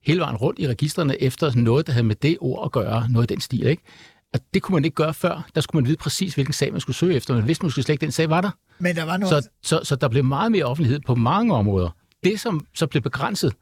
[0.03, 3.23] hele vejen rundt i registrene efter noget, der havde med det ord at gøre, noget
[3.23, 3.83] af den stil, ikke?
[4.33, 5.47] Og det kunne man ikke gøre før.
[5.55, 7.35] Der skulle man vide præcis, hvilken sag man skulle søge efter.
[7.35, 8.49] Man vidste måske slet ikke, den sag var der.
[8.79, 9.43] Men der var noget...
[9.43, 11.89] Så, så, så der blev meget mere offentlighed på mange områder.
[12.23, 13.53] Det, som så blev begrænset,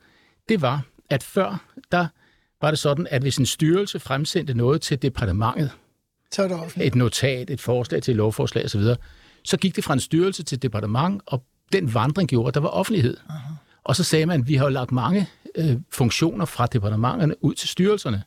[0.50, 2.08] det var, at før, der
[2.62, 5.72] var det sådan, at hvis en styrelse fremsendte noget til departementet,
[6.34, 6.88] så er det offentligt.
[6.88, 8.82] et notat, et forslag til et lovforslag osv.,
[9.44, 12.60] så gik det fra en styrelse til et departement, og den vandring gjorde, at der
[12.60, 13.18] var offentlighed.
[13.30, 13.54] Uh-huh.
[13.84, 17.54] Og så sagde man, at vi har jo lagt mange øh, funktioner fra departementerne ud
[17.54, 18.24] til styrelserne.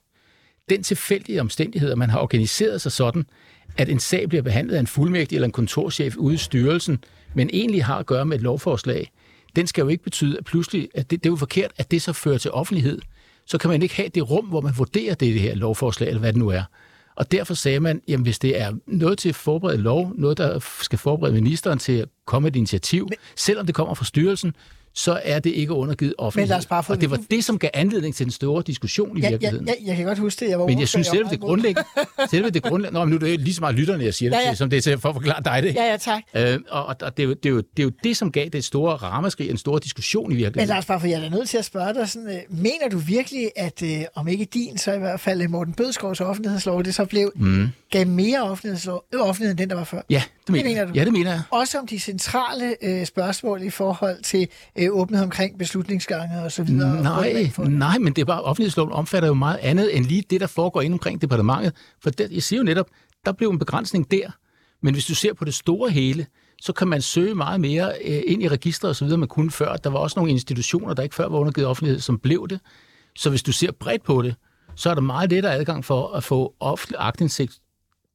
[0.69, 3.27] Den tilfældige omstændighed, at man har organiseret sig sådan,
[3.77, 7.05] at en sag bliver behandlet af en fuldmægtig eller en kontorchef ude i styrelsen,
[7.35, 9.13] men egentlig har at gøre med et lovforslag,
[9.57, 12.03] den skal jo ikke betyde, at pludselig, at det, det er jo forkert, at det
[12.03, 12.99] så fører til offentlighed.
[13.47, 16.21] Så kan man ikke have det rum, hvor man vurderer det, det her lovforslag, eller
[16.21, 16.63] hvad det nu er.
[17.17, 20.59] Og derfor sagde man, jamen hvis det er noget til at forberede lov, noget der
[20.83, 24.55] skal forberede ministeren til at komme et initiativ, men, selvom det kommer fra styrelsen,
[24.99, 26.63] så er det ikke undergivet offentlighed.
[26.69, 29.27] bare få- og det var det, som gav anledning til den store diskussion i Ja,
[29.27, 29.69] ja, virkeligheden.
[29.69, 30.51] ja, jeg kan godt huske det.
[30.51, 31.89] Jeg var Men jeg synes, selve var det grundlæggende...
[32.31, 32.99] selve det grundlæggende...
[33.01, 34.49] Nå, men nu er det lige så meget lytterne, jeg siger det Ja, ja.
[34.51, 35.75] til, som det er til for at forklare dig det.
[35.75, 36.23] Ja, ja, tak.
[36.37, 38.49] Øh, og og det, er jo, det, er jo, det er jo det, som gav
[38.49, 40.75] det store ramaskrig, en stor diskussion i Men virkeligheden.
[40.75, 43.51] Lars, bare for jeg er nødt til at spørge dig, sådan, øh, mener du virkelig,
[43.57, 47.05] at øh, om ikke din, så i hvert fald øh, Morten Bødskovs offentlighedslov, det så
[47.05, 47.69] blev, mm.
[47.91, 50.01] gav mere offentlighedslov, øh, offentlighed end den, der var før?
[50.11, 50.89] Ja, det mener, mener jeg.
[50.89, 50.93] du?
[50.95, 51.43] Ja, det mener jeg.
[51.51, 56.63] Også om de centrale øh, spørgsmål i forhold til øh, åbenhed omkring beslutningsgange og så
[56.63, 57.03] videre.
[57.03, 60.47] Nej, nej, men det er bare, offentlighedsloven omfatter jo meget andet end lige det, der
[60.47, 61.73] foregår inde omkring departementet.
[62.03, 62.87] For det, jeg siger jo netop,
[63.25, 64.31] der blev en begrænsning der.
[64.83, 66.27] Men hvis du ser på det store hele,
[66.63, 69.51] så kan man søge meget mere øh, ind i registre og så videre, man kunne
[69.51, 69.77] før.
[69.77, 72.61] Der var også nogle institutioner, der ikke før var undergivet offentlighed, som blev det.
[73.17, 74.35] Så hvis du ser bredt på det,
[74.75, 77.53] så er der meget lettere adgang for at få offentlig agtindsigt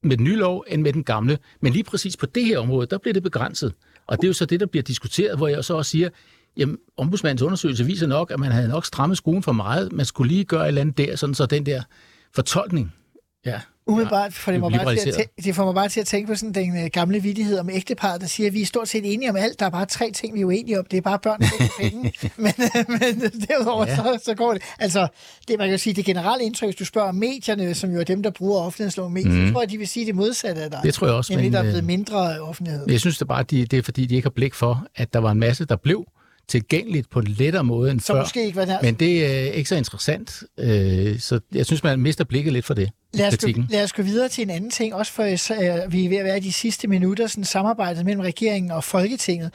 [0.03, 1.37] med den nye lov, end med den gamle.
[1.61, 3.73] Men lige præcis på det her område, der bliver det begrænset.
[4.07, 6.09] Og det er jo så det, der bliver diskuteret, hvor jeg så også siger,
[6.57, 9.91] jamen, ombudsmandens undersøgelse viser nok, at man havde nok strammet skruen for meget.
[9.91, 11.83] Man skulle lige gøre et eller andet der, sådan så den der
[12.35, 12.93] fortolkning,
[13.45, 16.07] ja, Umiddelbart får det, mig bare til at tæ- det får mig bare til at
[16.07, 18.87] tænke på sådan den øh, gamle vidighed om ægteparret, der siger, at vi er stort
[18.87, 19.59] set enige om alt.
[19.59, 20.85] Der er bare tre ting, vi er uenige om.
[20.91, 22.13] Det er bare børn og penge.
[22.37, 23.95] men, øh, men derudover, ja.
[23.95, 24.61] så, så går det.
[24.79, 25.07] Altså,
[25.47, 28.03] det man kan jo sige, det generelle indtryk, hvis du spørger medierne, som jo er
[28.03, 29.47] dem, der bruger offentlighedsloven mest, mm.
[29.47, 30.79] så tror jeg, de vil sige det modsatte af dig.
[30.83, 32.85] Det tror jeg også, Nemlig, men, der er øh, blevet mindre offentlighed.
[32.89, 35.19] Jeg synes det bare, de, det er fordi, de ikke har blik for, at der
[35.19, 36.05] var en masse, der blev
[36.47, 38.21] tilgængeligt på en lettere måde end Så før.
[38.21, 38.77] måske ikke var der.
[38.81, 42.73] Men det er ikke så interessant, øh, så jeg synes, man mister blikket lidt for
[42.73, 42.89] det.
[43.13, 46.05] Lad os, gå, lad os gå videre til en anden ting, også for øh, vi
[46.05, 49.53] er ved at være i de sidste minutter, sådan samarbejdet mellem regeringen og Folketinget.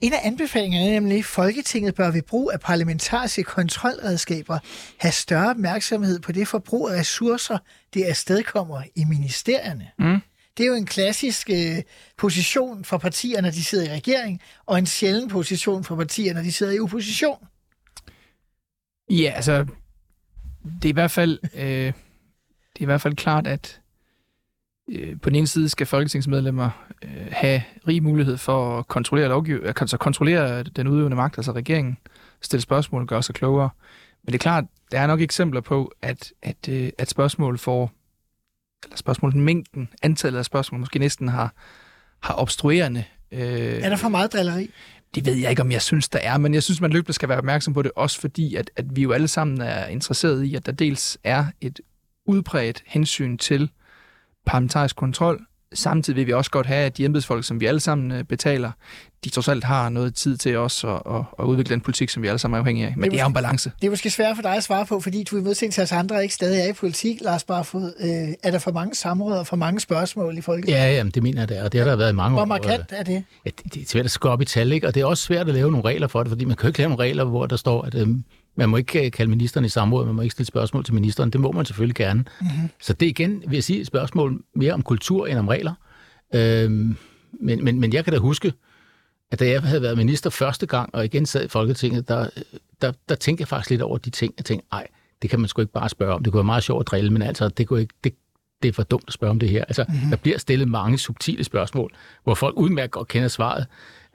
[0.00, 4.58] En af anbefalingerne er nemlig, at Folketinget bør ved brug af parlamentariske kontrolredskaber
[4.98, 7.58] have større opmærksomhed på det forbrug af ressourcer,
[7.94, 9.90] det afstedkommer i ministerierne.
[9.98, 10.20] Mm.
[10.56, 11.82] Det er jo en klassisk øh,
[12.18, 16.42] position for partier, når de sidder i regering, og en sjælden position for partier, når
[16.42, 17.38] de sidder i opposition.
[19.10, 19.66] Ja, altså,
[20.64, 21.92] det er i hvert fald, øh,
[22.74, 23.80] det er i hvert fald klart, at
[24.90, 26.70] øh, på den ene side skal folketingsmedlemmer
[27.02, 31.98] øh, have rig mulighed for at kontrollere, lovgiv- altså kontrollere den udøvende magt, altså regeringen,
[32.40, 33.70] stille spørgsmål og gøre sig klogere.
[34.22, 37.92] Men det er klart, der er nok eksempler på, at, at, øh, at spørgsmål får,
[38.84, 41.54] eller spørgsmål, mængden, antallet af spørgsmål måske næsten har,
[42.22, 44.70] har obstruerende øh, Er der for meget drilleri?
[45.14, 47.28] Det ved jeg ikke, om jeg synes, der er, men jeg synes, man løbende skal
[47.28, 50.54] være opmærksom på det, også fordi, at, at vi jo alle sammen er interesseret i,
[50.54, 51.80] at der dels er et
[52.26, 53.70] udbredt hensyn til
[54.46, 58.12] parlamentarisk kontrol, samtidig vil vi også godt have, at de embedsfolk, som vi alle sammen
[58.12, 58.70] øh, betaler,
[59.24, 62.22] de trods alt har noget tid til os at, at, at udvikle den politik, som
[62.22, 62.92] vi alle sammen er afhængige af.
[62.96, 63.72] Men det, det er jo en balance.
[63.80, 65.92] Det er måske svært for dig at svare på, fordi du er modsætning til os
[65.92, 67.20] andre ikke stadig er i politik.
[67.20, 70.80] Lars Barfod, øh, er der for mange samråd og for mange spørgsmål i Folketinget?
[70.80, 72.42] Ja, jamen, det mener jeg, det er, og det har der været i mange Hvor
[72.42, 72.46] år.
[72.46, 73.24] markant er det?
[73.44, 74.86] Ja, det, det er svært at skubbe i tal, ikke?
[74.86, 76.68] og det er også svært at lave nogle regler for det, fordi man kan jo
[76.68, 78.08] ikke lave nogle regler, hvor der står, at øh,
[78.56, 81.30] man må ikke øh, kalde ministeren i samråd, man må ikke stille spørgsmål til ministeren.
[81.30, 82.24] Det må man selvfølgelig gerne.
[82.40, 82.68] Mm-hmm.
[82.80, 85.74] Så det igen, vil jeg sige, et spørgsmål mere om kultur end om regler.
[86.34, 86.96] Øhm,
[87.40, 88.52] men, men, men jeg kan da huske,
[89.30, 92.28] at da jeg havde været minister første gang, og igen sad i Folketinget, der,
[92.82, 94.34] der, der tænkte jeg faktisk lidt over de ting.
[94.36, 94.86] Jeg tænkte, nej,
[95.22, 96.24] det kan man sgu ikke bare spørge om.
[96.24, 98.14] Det kunne være meget sjovt at drille, men altså, det, kunne ikke, det,
[98.62, 99.64] det er for dumt at spørge om det her.
[99.64, 100.10] Altså, mm-hmm.
[100.10, 101.94] der bliver stillet mange subtile spørgsmål,
[102.24, 103.66] hvor folk udmærket godt kender svaret,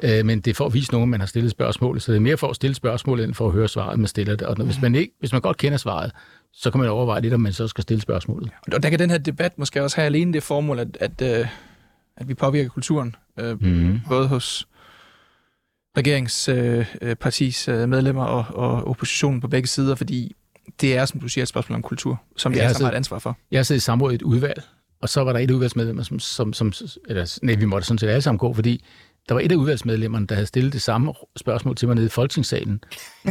[0.03, 2.01] øh, men det er for at vise nogen, man har stillet spørgsmål.
[2.01, 4.35] Så det er mere for at stille spørgsmål, end for at høre svaret, man stiller
[4.35, 4.47] det.
[4.47, 6.11] Og når, hvis, man ikke, hvis man godt kender svaret,
[6.53, 8.49] så kan man overveje lidt, om man så skal stille spørgsmålet.
[8.73, 11.47] Og der kan den her debat måske også have alene det formål, at, at, øh,
[12.17, 13.15] at vi påvirker kulturen,
[13.59, 13.99] Mhm.
[14.09, 14.67] både hos
[15.97, 20.35] regeringspartis øh, medlemmer og, og oppositionen på begge sider, fordi
[20.81, 22.91] det er, som du siger, et spørgsmål om kultur, som vi alle altså- sammen har
[22.91, 23.37] et ansvar for.
[23.51, 24.61] Jeg sad i samråd i et udvalg,
[25.01, 26.73] og så var der et udvalgsmedlem, som, som, som
[27.07, 28.85] eller, nej, vi måtte sådan set alle sammen gå, fordi
[29.29, 32.09] der var et af udvalgsmedlemmerne, der havde stillet det samme spørgsmål til mig nede i
[32.09, 32.83] Folketingssalen.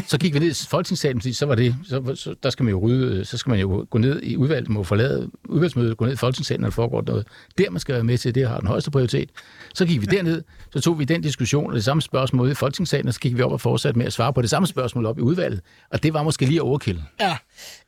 [0.07, 2.70] Så gik vi ned i Folketingssalen, fordi så var det, så, så, der skal man
[2.70, 6.12] jo rydde, så skal man jo gå ned i udvalget, må forlade udvalgsmødet, gå ned
[6.12, 7.26] i Folketingssalen, når der foregår noget.
[7.59, 9.30] Der man skal være med til, det har den højeste prioritet.
[9.74, 10.42] Så gik vi derned,
[10.72, 13.42] så tog vi den diskussion og det samme spørgsmål i Folketingssalen, og så gik vi
[13.42, 15.61] op og fortsatte med at svare på det samme spørgsmål op i udvalget.
[15.90, 17.03] Og det var måske lige overkill.
[17.20, 17.36] Ja.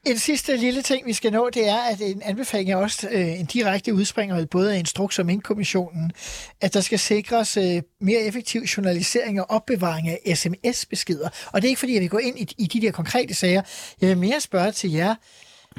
[0.06, 3.40] En sidste lille ting, vi skal nå, det er, at en anbefaling er også øh,
[3.40, 6.12] en direkte udspringer af både af Instruks og Mink-kommissionen,
[6.60, 11.28] at der skal sikres øh, mere effektiv journalisering og opbevaring af sms-beskeder.
[11.52, 13.62] Og det er ikke fordi, jeg vil gå ind i, i de der konkrete sager.
[14.00, 15.14] Jeg vil mere spørge til jer,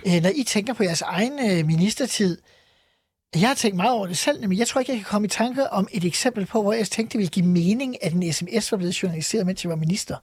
[0.07, 2.37] øh, når I tænker på jeres egen øh, ministertid.
[3.35, 5.29] Jeg har tænkt meget over det selv, men jeg tror ikke, jeg kan komme i
[5.29, 8.71] tanke om et eksempel på, hvor jeg tænkte, det ville give mening, at en sms
[8.71, 10.15] var blevet journaliseret, mens jeg var minister.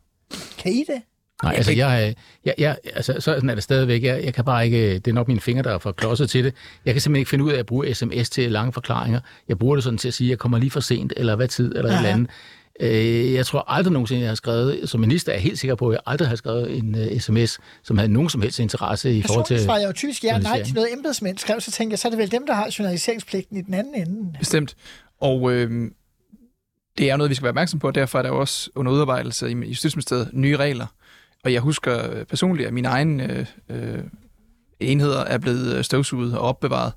[0.59, 1.03] Kan I det?
[1.43, 2.15] Nej, altså, jeg,
[2.45, 4.03] jeg, jeg, altså, sådan er det stadigvæk.
[4.03, 6.45] Jeg, jeg kan bare ikke, det er nok mine fingre, der er for klodset til
[6.45, 6.55] det.
[6.85, 9.21] Jeg kan simpelthen ikke finde ud af at bruge sms til lange forklaringer.
[9.49, 11.49] Jeg bruger det sådan til at sige, at jeg kommer lige for sent, eller hvad
[11.49, 12.31] tid, eller et eller andet.
[12.81, 15.89] Øh, Jeg tror aldrig nogensinde, jeg har skrevet, som minister er jeg helt sikker på,
[15.89, 19.23] at jeg aldrig har skrevet en uh, sms, som havde nogen som helst interesse i
[19.23, 19.55] forhold til...
[19.55, 21.99] Personligt svarer jeg jo typisk ja og nej til noget embedsmænd skrev, så tænker jeg,
[21.99, 24.39] så er det vel dem, der har journaliseringspligten i den anden ende.
[24.39, 24.77] Bestemt.
[25.21, 25.91] Og øh,
[26.99, 29.51] det er noget, vi skal være opmærksom på, og derfor er der også under udarbejdelse
[29.51, 30.87] i Justitsministeriet nye regler.
[31.45, 34.05] Og jeg husker øh, personligt, at mine egne øh, øh,
[34.81, 36.93] enheder er blevet øh, støvsuget og opbevaret,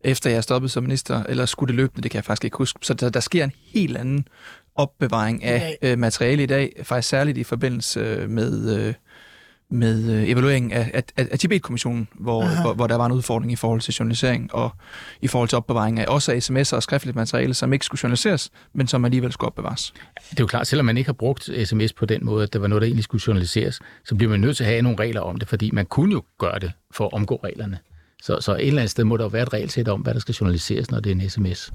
[0.00, 2.78] efter jeg stoppet som minister, eller skulle det løbende, det kan jeg faktisk ikke huske.
[2.82, 4.28] Så der, der sker en helt anden
[4.74, 8.94] opbevaring af øh, materiale i dag, faktisk særligt i forbindelse med, øh,
[9.70, 13.56] med øh, evalueringen af, af, af, Tibet-kommissionen, hvor, hvor, hvor der var en udfordring i
[13.56, 14.70] forhold til journalisering og
[15.20, 18.50] i forhold til opbevaring af også af sms'er og skriftligt materiale, som ikke skulle journaliseres,
[18.72, 19.94] men som alligevel skulle opbevares.
[20.30, 22.60] Det er jo klart, selvom man ikke har brugt sms på den måde, at det
[22.60, 25.20] var noget, der egentlig skulle journaliseres, så bliver man nødt til at have nogle regler
[25.20, 27.78] om det, fordi man kunne jo gøre det for at omgå reglerne.
[28.22, 30.20] Så, så et eller andet sted må der jo være et regelsæt om, hvad der
[30.20, 31.72] skal journaliseres, når det er en sms.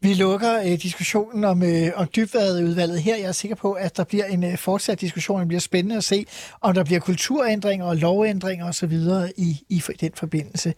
[0.00, 3.16] Vi lukker øh, diskussionen om, øh, om dybvadeudvalget her.
[3.16, 5.40] Jeg er sikker på, at der bliver en øh, fortsat diskussion.
[5.40, 6.26] Det bliver spændende at se,
[6.60, 8.92] om der bliver kulturændringer og lovændringer osv.
[9.36, 10.74] I, i den forbindelse.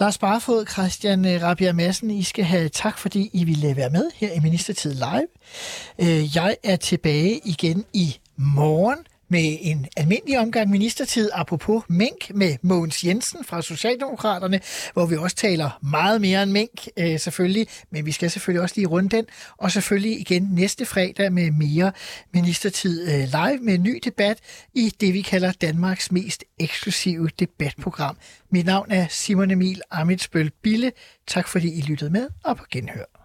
[0.00, 4.10] Lars Barfod, Christian øh, Rabia Madsen, I skal have tak, fordi I ville være med
[4.14, 5.26] her i Ministertid Live.
[5.98, 8.98] Øh, Jeg er tilbage igen i morgen
[9.30, 14.60] med en almindelig omgang ministertid, apropos mink, med Mogens Jensen fra Socialdemokraterne,
[14.92, 18.74] hvor vi også taler meget mere end mink, øh, selvfølgelig, men vi skal selvfølgelig også
[18.76, 19.24] lige runde den,
[19.56, 21.92] og selvfølgelig igen næste fredag med mere
[22.32, 24.38] ministertid øh, live med en ny debat
[24.74, 28.16] i det, vi kalder Danmarks mest eksklusive debatprogram.
[28.50, 30.92] Mit navn er Simon Emil Amitsbøl Bille.
[31.26, 33.19] Tak fordi I lyttede med, og på genhør.